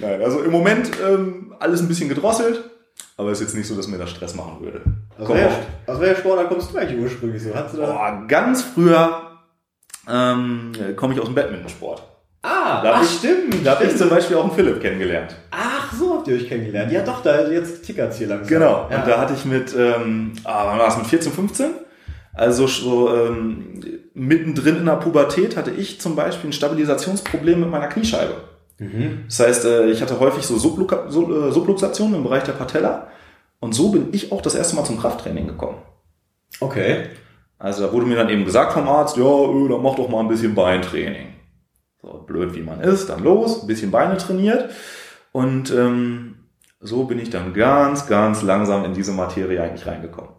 [0.00, 2.62] Nein, also im Moment ähm, alles ein bisschen gedrosselt,
[3.16, 4.82] aber ist jetzt nicht so, dass mir das Stress machen würde.
[5.18, 5.50] Aus welcher,
[5.86, 7.54] aus welcher Sportart kommst du eigentlich ursprünglich so?
[7.54, 7.86] Hast du da?
[7.86, 9.38] Boah, ganz früher
[10.08, 12.02] ähm, komme ich aus dem Badmintonsport.
[12.46, 13.64] Ah, Da ach, ich- stimmt.
[13.66, 15.34] Da habe ich zum Beispiel auch einen Philipp kennengelernt.
[15.50, 16.92] Ach, so habt ihr euch kennengelernt.
[16.92, 18.48] Ja, doch, da jetzt tickert's hier langsam.
[18.48, 18.86] Genau.
[18.90, 18.98] Ja.
[18.98, 21.70] Und da hatte ich mit, ähm, ah, wann war es, mit 14, 15?
[22.34, 23.80] Also so ähm,
[24.12, 28.34] mittendrin in der Pubertät hatte ich zum Beispiel ein Stabilisationsproblem mit meiner Kniescheibe.
[28.78, 29.20] Mhm.
[29.28, 33.06] Das heißt, äh, ich hatte häufig so Sub- äh, Subluxationen im Bereich der Patella.
[33.60, 35.78] Und so bin ich auch das erste Mal zum Krafttraining gekommen.
[36.60, 37.04] Okay.
[37.58, 40.20] Also da wurde mir dann eben gesagt vom Arzt, ja, öh, dann mach doch mal
[40.20, 41.28] ein bisschen Beintraining.
[42.04, 44.70] So blöd wie man ist, dann los, ein bisschen Beine trainiert.
[45.32, 46.36] Und ähm,
[46.80, 50.30] so bin ich dann ganz, ganz langsam in diese Materie eigentlich reingekommen.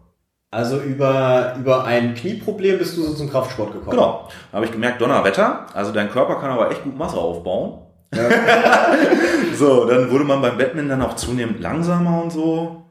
[0.52, 3.90] Also über, über ein Knieproblem bist du so zum Kraftsport gekommen.
[3.90, 4.28] Genau.
[4.52, 7.82] Da habe ich gemerkt, Donnerwetter, also dein Körper kann aber echt gut Masse aufbauen.
[9.56, 12.85] so, dann wurde man beim Badminton dann auch zunehmend langsamer und so.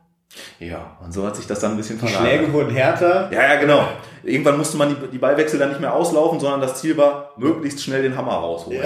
[0.60, 2.38] Ja, und so hat sich das dann ein bisschen Die verlagert.
[2.38, 3.30] Schläge wurden härter.
[3.32, 3.88] Ja, ja, genau.
[4.24, 7.82] Irgendwann musste man die, die Ballwechsel dann nicht mehr auslaufen, sondern das Ziel war, möglichst
[7.82, 8.82] schnell den Hammer rausholen.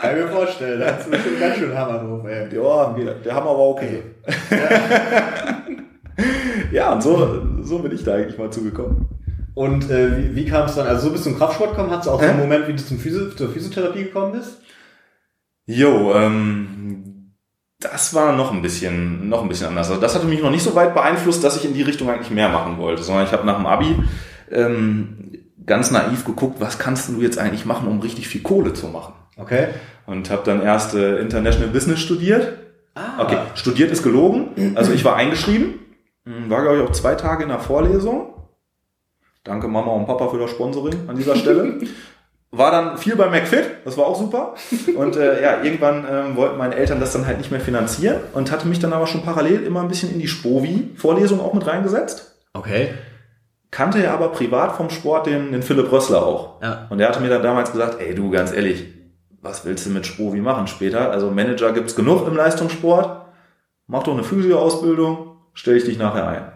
[0.00, 0.80] Kann ich mir vorstellen.
[0.80, 2.54] Da hast du bestimmt ganz schön Hammer drauf, ey.
[2.54, 4.02] Ja, der, Hammer war okay.
[6.72, 9.08] ja, und so, so bin ich da eigentlich mal zugekommen.
[9.54, 10.86] Und äh, wie, wie kam es dann?
[10.86, 11.90] Also so bist du zum Kraftsport gekommen?
[11.90, 12.38] Hattest du auch so einen?
[12.38, 14.62] Moment, wie du zum Physio zur Physiotherapie gekommen bist?
[15.66, 17.07] Jo, ähm,
[17.80, 19.88] das war noch ein bisschen, noch ein bisschen anders.
[19.88, 22.30] Also das hatte mich noch nicht so weit beeinflusst, dass ich in die Richtung eigentlich
[22.30, 23.96] mehr machen wollte, sondern ich habe nach dem Abi
[24.50, 25.32] ähm,
[25.64, 29.14] ganz naiv geguckt, was kannst du jetzt eigentlich machen, um richtig viel Kohle zu machen?
[29.36, 29.68] Okay.
[30.06, 32.58] Und habe dann erst äh, International Business studiert.
[32.94, 33.22] Ah.
[33.22, 34.74] Okay, studiert ist gelogen.
[34.74, 35.74] Also ich war eingeschrieben,
[36.28, 38.34] Hm, war glaube ich auch zwei Tage in der Vorlesung.
[39.44, 41.78] Danke Mama und Papa für das Sponsoring an dieser Stelle.
[42.50, 44.54] War dann viel bei McFit, das war auch super.
[44.96, 48.50] Und äh, ja, irgendwann ähm, wollten meine Eltern das dann halt nicht mehr finanzieren und
[48.50, 52.36] hatte mich dann aber schon parallel immer ein bisschen in die Spovi-Vorlesung auch mit reingesetzt.
[52.54, 52.94] Okay.
[53.70, 56.62] Kannte ja aber privat vom Sport den, den Philipp Rössler auch.
[56.62, 56.86] Ja.
[56.88, 58.86] Und der hatte mir dann damals gesagt, ey du, ganz ehrlich,
[59.42, 61.10] was willst du mit Spovi machen später?
[61.10, 63.26] Also Manager gibt's genug im Leistungssport.
[63.86, 66.52] Mach doch eine Physio-Ausbildung, stell ich dich nachher ein.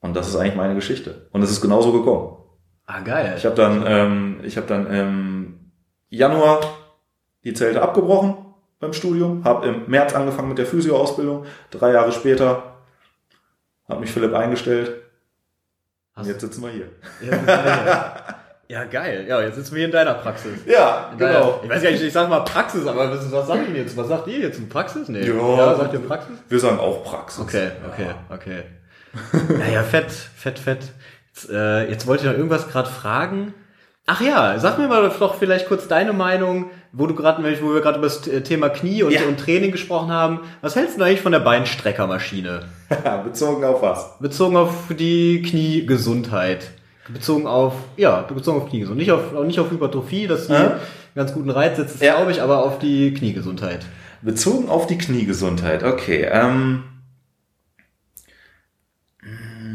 [0.00, 1.28] Und das ist eigentlich meine Geschichte.
[1.32, 2.39] Und es ist genauso gekommen.
[2.92, 3.34] Ah, geil.
[3.36, 5.70] Ich habe dann, ähm, ich habe dann im
[6.08, 6.60] Januar
[7.44, 8.36] die Zelte abgebrochen
[8.80, 11.46] beim Studium, habe im März angefangen mit der Physio-Ausbildung.
[11.70, 12.78] Drei Jahre später
[13.88, 14.88] hat mich Philipp eingestellt.
[14.88, 16.88] Und Hast- jetzt sitzen wir hier.
[17.22, 18.14] Ja,
[18.68, 19.24] ja, geil.
[19.28, 20.58] Ja, jetzt sitzen wir hier in deiner Praxis.
[20.66, 21.32] Ja, In genau.
[21.32, 23.96] Deiner, ich weiß gar nicht, ich sag mal Praxis, aber was, was sagt ihr jetzt?
[23.96, 24.68] Was sagt ihr jetzt?
[24.68, 25.08] Praxis?
[25.08, 25.26] Nee.
[25.28, 25.76] Ja.
[25.76, 26.36] sagt ihr Praxis?
[26.48, 27.40] Wir sagen auch Praxis.
[27.40, 28.62] Okay, okay, okay.
[29.60, 30.92] Ja, ja, fett, fett, fett.
[31.34, 33.54] Jetzt, äh, jetzt wollte ich noch irgendwas gerade fragen.
[34.06, 37.80] Ach ja, sag mir mal doch vielleicht kurz deine Meinung, wo du gerade, wo wir
[37.80, 39.20] gerade über das Thema Knie und, Ja.
[39.28, 40.40] und Training gesprochen haben.
[40.62, 42.62] Was hältst du eigentlich von der Beinstreckermaschine?
[43.24, 44.18] Bezogen auf was?
[44.18, 46.70] Bezogen auf die Kniegesundheit.
[47.12, 48.98] Bezogen auf, ja, bezogen auf Kniegesundheit.
[49.06, 50.58] Nicht auf, nicht auf Hypertrophie, dass die Ja.
[50.60, 50.80] einen
[51.14, 52.16] ganz guten Reiz setzt, Ja.
[52.16, 53.84] glaube ich, aber auf die Kniegesundheit.
[54.22, 55.82] Bezogen auf die Kniegesundheit.
[55.84, 56.28] Okay.
[56.30, 56.82] Ähm, hm,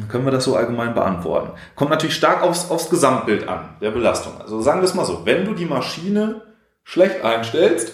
[0.09, 1.51] können wir das so allgemein beantworten?
[1.75, 4.39] Kommt natürlich stark aufs, aufs Gesamtbild an, der Belastung.
[4.39, 6.41] Also sagen wir es mal so, wenn du die Maschine
[6.83, 7.93] schlecht einstellst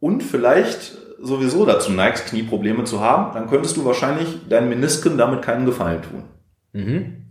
[0.00, 5.42] und vielleicht sowieso dazu neigst, Knieprobleme zu haben, dann könntest du wahrscheinlich deinen Menisken damit
[5.42, 6.24] keinen Gefallen tun.
[6.72, 7.24] Mhm.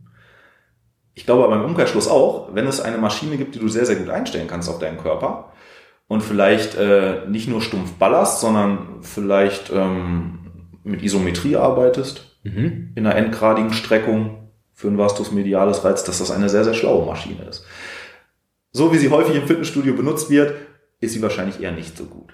[1.14, 3.98] Ich glaube aber im Umkehrschluss auch, wenn es eine Maschine gibt, die du sehr, sehr
[3.98, 5.52] gut einstellen kannst auf deinen Körper
[6.08, 10.40] und vielleicht äh, nicht nur stumpf ballerst, sondern vielleicht ähm,
[10.84, 12.92] mit Isometrie arbeitest, Mhm.
[12.96, 17.06] in einer endgradigen Streckung für ein Vastus mediales Reiz, dass das eine sehr, sehr schlaue
[17.06, 17.66] Maschine ist.
[18.72, 20.56] So wie sie häufig im Fitnessstudio benutzt wird,
[21.00, 22.34] ist sie wahrscheinlich eher nicht so gut.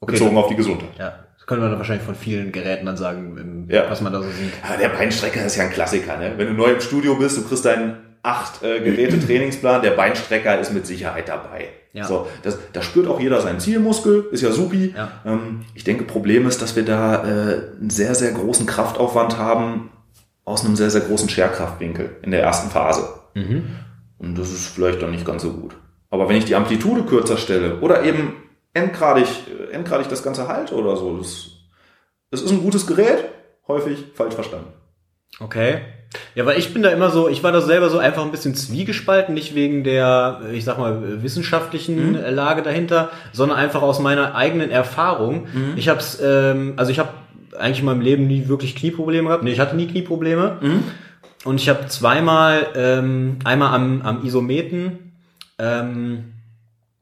[0.00, 0.88] Okay, Bezogen auf die Gesundheit.
[0.98, 3.88] Ja, das können wir dann wahrscheinlich von vielen Geräten dann sagen, im- Ja.
[3.90, 4.52] was man da so sieht.
[4.68, 6.16] Ja, der Beinstrecker ist ja ein Klassiker.
[6.16, 6.34] Ne?
[6.36, 10.58] Wenn du neu im Studio bist, du kriegst deinen acht äh, Geräte Trainingsplan, der Beinstrecker
[10.58, 11.68] ist mit Sicherheit dabei.
[11.92, 12.04] Ja.
[12.04, 14.94] So, das, da spürt auch jeder seinen Zielmuskel, ist ja supi.
[14.96, 15.12] Ja.
[15.26, 19.90] Ähm, ich denke, Problem ist, dass wir da äh, einen sehr, sehr großen Kraftaufwand haben
[20.44, 23.08] aus einem sehr, sehr großen Scherkraftwinkel in der ersten Phase.
[23.34, 23.76] Mhm.
[24.18, 25.76] Und das ist vielleicht dann nicht ganz so gut.
[26.10, 28.34] Aber wenn ich die Amplitude kürzer stelle oder eben
[28.72, 31.50] endgradig, äh, endgradig das Ganze halte oder so, das,
[32.30, 33.24] das ist ein gutes Gerät,
[33.68, 34.72] häufig falsch verstanden.
[35.40, 35.82] Okay.
[36.34, 38.54] Ja, weil ich bin da immer so, ich war da selber so einfach ein bisschen
[38.54, 42.18] zwiegespalten, nicht wegen der, ich sag mal, wissenschaftlichen Mhm.
[42.34, 45.46] Lage dahinter, sondern einfach aus meiner eigenen Erfahrung.
[45.52, 45.72] Mhm.
[45.76, 47.10] Ich hab's, ähm, also ich habe
[47.58, 49.42] eigentlich in meinem Leben nie wirklich Knieprobleme gehabt.
[49.44, 50.56] Nee, ich hatte nie Knieprobleme.
[51.44, 55.12] Und ich habe zweimal, ähm, einmal am, am Isometen,
[55.58, 56.24] ähm,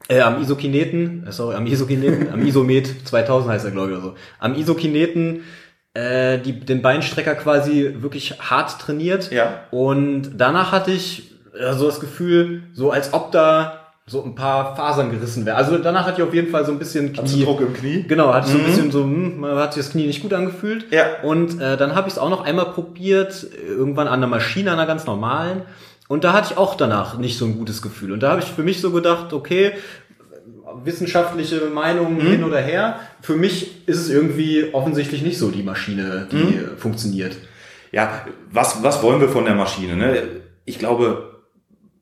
[0.08, 4.02] äh, am Isokineten, äh, sorry, am Isokineten, am Isomet 2000 heißt er, glaube ich, oder
[4.04, 4.14] so.
[4.40, 5.42] Am Isokineten
[5.94, 9.30] äh, die, den Beinstrecker quasi wirklich hart trainiert.
[9.32, 9.60] Ja.
[9.70, 13.76] Und danach hatte ich äh, so das Gefühl, so als ob da
[14.06, 15.56] so ein paar Fasern gerissen wären.
[15.56, 17.44] Also danach hatte ich auf jeden Fall so ein bisschen Knie.
[17.44, 18.04] Druck im Knie?
[18.08, 18.66] Genau, hatte ich so ein Mhm.
[18.66, 20.86] bisschen so, hm, man hat sich das Knie nicht gut angefühlt.
[20.92, 21.04] Ja.
[21.22, 24.78] Und äh, dann habe ich es auch noch einmal probiert, irgendwann an einer Maschine, an
[24.78, 25.62] einer ganz normalen.
[26.08, 28.10] Und da hatte ich auch danach nicht so ein gutes Gefühl.
[28.10, 29.72] Und da habe ich für mich so gedacht, okay,
[30.84, 32.30] wissenschaftliche Meinungen Mhm.
[32.30, 33.00] hin oder her.
[33.20, 36.76] Für mich ist es irgendwie offensichtlich nicht so die Maschine, die Mhm.
[36.78, 37.36] funktioniert.
[37.92, 39.96] Ja, was, was wollen wir von der Maschine?
[39.96, 40.22] Ne?
[40.64, 41.40] Ich glaube,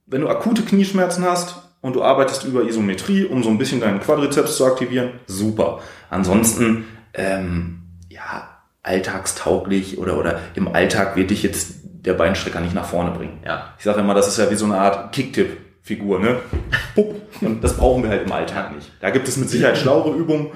[0.07, 4.01] wenn du akute Knieschmerzen hast und du arbeitest über Isometrie, um so ein bisschen deinen
[4.01, 5.81] Quadrizeps zu aktivieren, super.
[6.11, 8.49] Ansonsten, ähm, ja,
[8.83, 13.41] alltagstauglich oder, oder im Alltag wird dich jetzt der Beinstrecker nicht nach vorne bringen.
[13.45, 13.75] Ja.
[13.79, 15.13] Ich sage immer, das ist ja wie so eine Art
[15.89, 16.37] Kicktipp-Figur, ne?
[16.95, 17.15] Pupp.
[17.41, 18.91] Und das brauchen wir halt im Alltag nicht.
[19.01, 20.49] Da gibt es mit Sicherheit schlauere Übungen.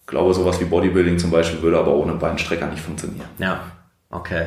[0.00, 3.28] Ich glaube, sowas wie Bodybuilding zum Beispiel würde aber ohne Beinstrecker nicht funktionieren.
[3.38, 3.60] Ja.
[4.10, 4.46] Okay.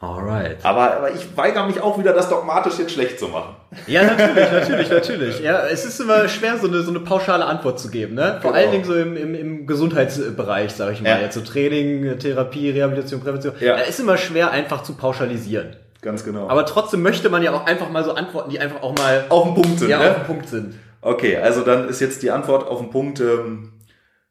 [0.00, 0.58] Alright.
[0.64, 3.56] Aber, aber ich weigere mich auch wieder, das dogmatisch jetzt schlecht zu machen.
[3.88, 5.40] Ja, natürlich, natürlich, natürlich.
[5.40, 8.38] Ja, es ist immer schwer, so eine, so eine pauschale Antwort zu geben, ne?
[8.40, 8.62] Vor Genau.
[8.62, 11.08] allen Dingen so im, im, im Gesundheitsbereich, sage ich mal.
[11.10, 11.18] Ja.
[11.18, 13.54] Jetzt so Training, Therapie, Rehabilitation, Prävention.
[13.58, 13.74] Ja.
[13.76, 15.74] Da ist immer schwer, einfach zu pauschalisieren.
[16.00, 16.48] Ganz genau.
[16.48, 19.44] Aber trotzdem möchte man ja auch einfach mal so Antworten, die einfach auch mal auf
[19.44, 20.10] den Punkt sind, ja, ne?
[20.10, 20.74] auf den Punkt sind.
[21.00, 23.72] Okay, also dann ist jetzt die Antwort auf den Punkt, ähm,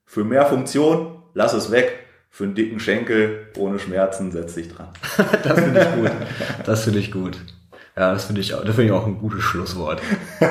[0.06, 2.04] für mehr Funktion, lass es weg.
[2.30, 4.90] Für einen dicken Schenkel, ohne Schmerzen, setz dich dran.
[5.44, 6.12] Das finde ich gut.
[6.66, 7.38] Das finde ich gut.
[7.96, 10.02] Ja, das finde ich, auch- das finde ich auch ein gutes Schlusswort.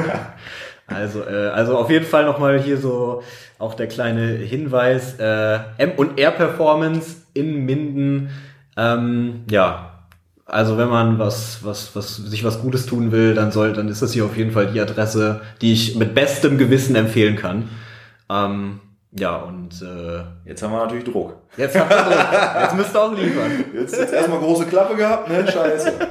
[0.88, 3.22] Also, äh, also auf jeden Fall nochmal hier so
[3.58, 8.30] auch der kleine Hinweis, äh, M und R Performance in Minden.
[8.76, 9.95] Ähm, ja,
[10.46, 14.00] also wenn man was, was, was, sich was Gutes tun will, dann soll, dann ist
[14.00, 17.68] das hier auf jeden Fall die Adresse, die ich mit bestem Gewissen empfehlen kann.
[18.30, 18.80] Ähm,
[19.12, 21.36] ja, und äh, Jetzt haben wir natürlich Druck.
[21.56, 22.62] jetzt habt ihr Druck.
[22.62, 23.64] Jetzt müsst ihr auch liefern.
[23.74, 25.46] Jetzt, jetzt erstmal große Klappe gehabt, ne?
[25.50, 25.92] Scheiße.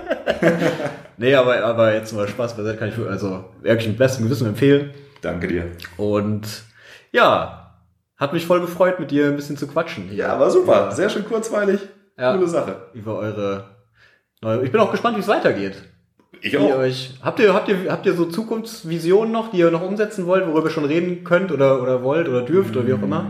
[1.18, 4.92] Nee, aber, aber jetzt mal Spaß beiseite kann ich also wirklich mit bestem Gewissen empfehlen.
[5.22, 5.72] Danke dir.
[5.96, 6.46] Und
[7.14, 7.78] ja,
[8.18, 10.14] hat mich voll gefreut, mit dir ein bisschen zu quatschen.
[10.14, 10.92] Ja, war super.
[10.92, 11.80] Sehr schön kurzweilig.
[12.18, 12.34] Ja.
[12.36, 12.88] Coole Sache.
[12.94, 13.75] Über eure.
[14.64, 15.76] Ich bin auch gespannt, wie es weitergeht.
[16.42, 16.76] Ich auch.
[16.78, 20.46] euch, habt ihr, habt ihr, habt ihr so Zukunftsvisionen noch, die ihr noch umsetzen wollt,
[20.46, 23.26] worüber ihr schon reden könnt oder, oder wollt oder dürft oder wie auch immer?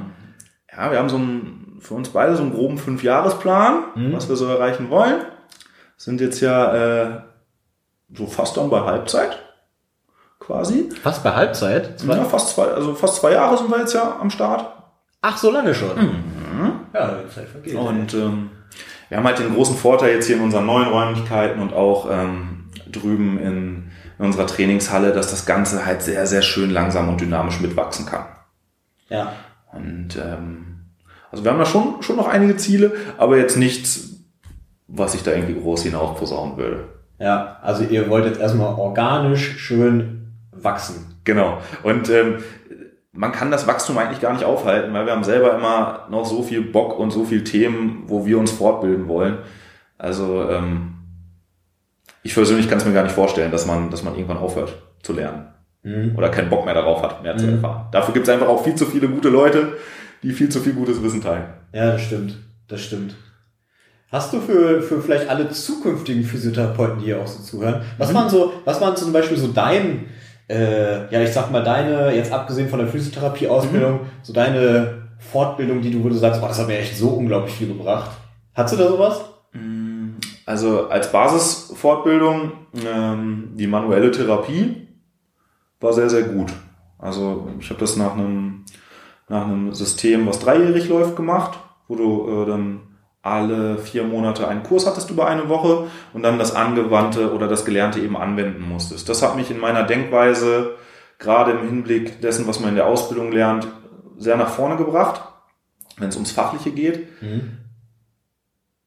[0.75, 4.13] Ja, wir haben so einen, für uns beide so einen groben Fünfjahresplan, Mhm.
[4.13, 5.21] was wir so erreichen wollen.
[5.95, 7.21] Sind jetzt ja äh,
[8.13, 9.37] so fast dann bei Halbzeit,
[10.39, 10.89] quasi.
[11.01, 11.99] Fast bei Halbzeit?
[11.99, 14.65] Zwei- Ja, fast zwei, also fast zwei Jahre sind wir jetzt ja am Start.
[15.21, 15.89] Ach, so lange schon.
[16.93, 17.75] Ja, die Zeit vergeht.
[17.75, 18.49] Und ähm,
[19.09, 22.65] wir haben halt den großen Vorteil jetzt hier in unseren neuen Räumlichkeiten und auch ähm,
[22.91, 27.59] drüben in, in unserer Trainingshalle, dass das Ganze halt sehr, sehr schön langsam und dynamisch
[27.59, 28.25] mitwachsen kann.
[29.09, 29.33] ja.
[29.73, 30.75] Und ähm,
[31.31, 34.21] also wir haben da schon, schon noch einige Ziele, aber jetzt nichts,
[34.87, 36.85] was ich da irgendwie groß hinaus posaunen würde.
[37.19, 41.19] Ja, also ihr wollt jetzt erstmal organisch schön wachsen.
[41.25, 41.57] Genau.
[41.83, 42.37] Und ähm,
[43.15, 46.43] man kann das Wachstum eigentlich gar nicht aufhalten, weil wir haben selber immer noch so
[46.43, 49.37] viel Bock und so viel Themen, wo wir uns fortbilden wollen.
[49.97, 50.93] Also ähm,
[52.23, 55.13] ich persönlich kann es mir gar nicht vorstellen, dass man, dass man irgendwann aufhört zu
[55.13, 55.47] lernen
[55.83, 56.15] Mhm.
[56.17, 57.53] oder keinen Bock mehr darauf hat, mehr zu Mhm.
[57.53, 57.85] erfahren.
[57.91, 59.73] Dafür gibt es einfach auch viel zu viele gute Leute,
[60.23, 61.45] die viel zu viel gutes Wissen teilen.
[61.73, 62.35] Ja, das stimmt.
[62.67, 63.15] Das stimmt.
[64.11, 68.29] Hast du für, für vielleicht alle zukünftigen Physiotherapeuten, die hier auch so zuhören, was waren
[68.29, 70.05] so, was waren zum Beispiel so dein,
[70.47, 75.91] äh, ja, ich sag mal, deine, jetzt abgesehen von der Physiotherapie-Ausbildung, so deine Fortbildung, die
[75.91, 78.11] du, wo du sagst, boah, das hat mir echt so unglaublich viel gebracht.
[78.53, 79.21] Hast du da sowas?
[80.45, 82.51] Also als Basisfortbildung
[82.85, 84.87] ähm, die manuelle Therapie
[85.79, 86.53] war sehr, sehr gut.
[86.99, 88.63] Also ich habe das nach einem,
[89.27, 92.81] nach einem System, was dreijährig läuft, gemacht, wo du äh, dann
[93.25, 97.65] alle vier Monate einen Kurs hattest über eine Woche und dann das Angewandte oder das
[97.65, 99.09] Gelernte eben anwenden musstest.
[99.09, 100.75] Das hat mich in meiner Denkweise,
[101.17, 103.67] gerade im Hinblick dessen, was man in der Ausbildung lernt,
[104.17, 105.21] sehr nach vorne gebracht,
[105.97, 107.21] wenn es ums Fachliche geht.
[107.21, 107.57] Mhm.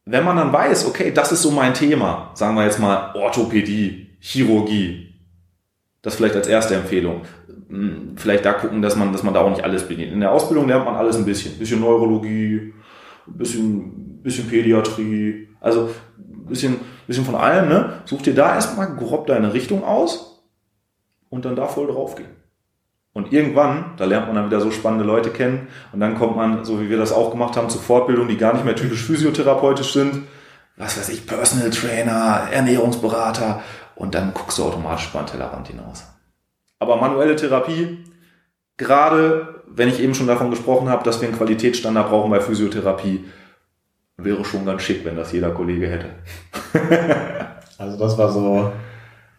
[0.04, 4.16] Wenn man dann weiß, okay, das ist so mein Thema, sagen wir jetzt mal Orthopädie,
[4.20, 5.14] Chirurgie,
[6.00, 7.22] das vielleicht als erste Empfehlung.
[7.68, 10.12] Hm, vielleicht da gucken, dass man, dass man da auch nicht alles bedient.
[10.12, 11.54] In der Ausbildung lernt man alles ein bisschen.
[11.54, 12.72] Ein bisschen Neurologie,
[13.36, 15.90] bisschen, bisschen Pädiatrie, also
[16.48, 18.02] bisschen, bisschen von allem, ne?
[18.04, 20.44] Such dir da erstmal grob deine Richtung aus
[21.28, 22.38] und dann da voll drauf gehen.
[23.12, 26.64] Und irgendwann, da lernt man dann wieder so spannende Leute kennen und dann kommt man,
[26.64, 29.92] so wie wir das auch gemacht haben, zu Fortbildungen, die gar nicht mehr typisch physiotherapeutisch
[29.92, 30.24] sind.
[30.76, 33.62] Was weiß ich, Personal Trainer, Ernährungsberater
[33.96, 36.04] und dann guckst du automatisch über den Tellerrand hinaus.
[36.78, 38.04] Aber manuelle Therapie,
[38.78, 43.24] gerade wenn ich eben schon davon gesprochen habe, dass wir einen Qualitätsstandard brauchen bei Physiotherapie,
[44.16, 46.08] wäre schon ganz schick, wenn das jeder Kollege hätte.
[47.78, 48.72] also das war so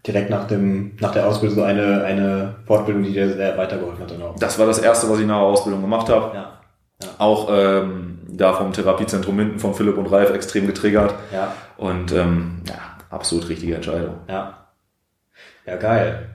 [0.05, 4.11] direkt nach dem nach der Ausbildung so eine eine Fortbildung, die dir sehr weitergeholfen hat.
[4.11, 4.35] Genau.
[4.39, 6.35] Das war das erste, was ich nach der Ausbildung gemacht habe.
[6.35, 6.59] Ja.
[7.01, 7.09] ja.
[7.17, 11.13] Auch ähm, da vom Therapiezentrum Minden von Philipp und Ralf extrem getriggert.
[11.33, 11.53] Ja.
[11.75, 12.75] Und ähm, ja,
[13.09, 14.15] absolut richtige Entscheidung.
[14.29, 14.67] Ja.
[15.65, 16.29] Ja, geil.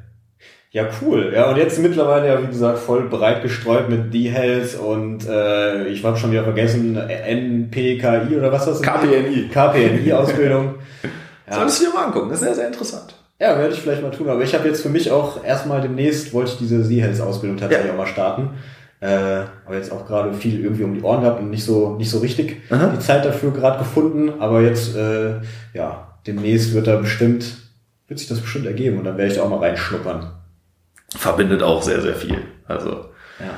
[0.75, 1.31] Ja, cool.
[1.33, 6.03] Ja, und jetzt mittlerweile ja, wie gesagt, voll breit gestreut mit D-Health und äh, ich
[6.03, 8.83] habe schon wieder vergessen, NPKI oder was das ist?
[8.83, 9.51] KPNI.
[9.53, 10.75] KPNI-Ausbildung.
[11.49, 11.55] ja.
[11.55, 13.15] Solltest du dir mal angucken, das ist sehr, sehr interessant.
[13.39, 14.29] Ja, werde ich vielleicht mal tun.
[14.29, 17.93] Aber ich habe jetzt für mich auch erstmal demnächst, wollte ich diese Z-Health-Ausbildung tatsächlich ja.
[17.93, 18.51] auch mal starten.
[18.99, 22.11] Äh, aber jetzt auch gerade viel irgendwie um die Ohren gehabt und nicht so, nicht
[22.11, 22.89] so richtig Aha.
[22.89, 24.41] die Zeit dafür gerade gefunden.
[24.41, 25.35] Aber jetzt, äh,
[25.73, 27.59] ja, demnächst wird da bestimmt,
[28.09, 30.33] wird sich das bestimmt ergeben und dann werde ich da auch mal reinschnuppern
[31.17, 32.43] verbindet auch sehr, sehr viel.
[32.67, 32.91] Also
[33.41, 33.55] ja.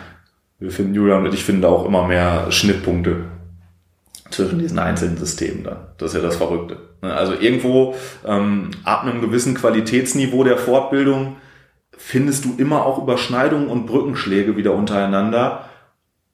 [0.58, 3.24] wir finden Julian und ich finde auch immer mehr Schnittpunkte
[4.30, 5.88] zwischen diesen einzelnen Systemen dann.
[5.98, 6.78] Das ist ja das Verrückte.
[7.00, 7.94] Also irgendwo
[8.24, 11.36] ähm, ab einem gewissen Qualitätsniveau der Fortbildung
[11.96, 15.68] findest du immer auch Überschneidungen und Brückenschläge wieder untereinander.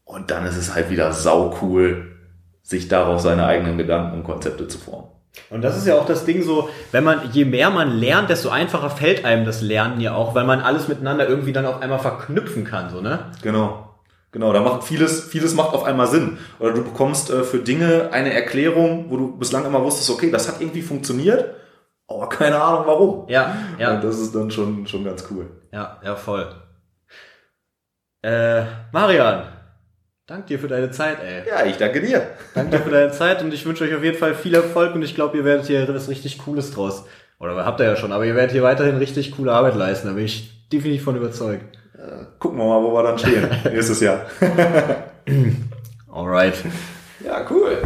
[0.05, 2.17] Und dann ist es halt wieder sau cool,
[2.63, 5.09] sich daraus seine eigenen Gedanken und Konzepte zu formen.
[5.51, 8.51] Und das ist ja auch das Ding so, wenn man, je mehr man lernt, desto
[8.51, 11.99] einfacher fällt einem das Lernen ja auch, weil man alles miteinander irgendwie dann auf einmal
[11.99, 13.31] verknüpfen kann, so, ne?
[13.43, 13.89] Genau.
[14.31, 16.39] Genau, da macht vieles, vieles macht auf einmal Sinn.
[16.59, 20.49] Oder du bekommst äh, für Dinge eine Erklärung, wo du bislang immer wusstest, okay, das
[20.49, 21.55] hat irgendwie funktioniert,
[22.09, 23.29] aber keine Ahnung warum.
[23.29, 23.95] Ja, ja.
[23.95, 25.51] Und das ist dann schon, schon ganz cool.
[25.71, 26.47] Ja, ja, voll.
[28.23, 28.63] Äh,
[28.93, 29.52] Marian,
[30.33, 31.47] Dank dir für deine Zeit, ey.
[31.47, 32.23] Ja, ich danke dir.
[32.55, 35.03] Danke dir für deine Zeit und ich wünsche euch auf jeden Fall viel Erfolg und
[35.03, 37.05] ich glaube, ihr werdet hier was richtig Cooles draus.
[37.39, 40.15] Oder habt ihr ja schon, aber ihr werdet hier weiterhin richtig coole Arbeit leisten, da
[40.15, 41.77] bin ich definitiv von überzeugt.
[41.99, 43.47] Äh, gucken wir mal, wo wir dann stehen.
[43.65, 44.25] Nächstes Jahr.
[46.11, 46.55] Alright.
[47.23, 47.77] Ja, cool.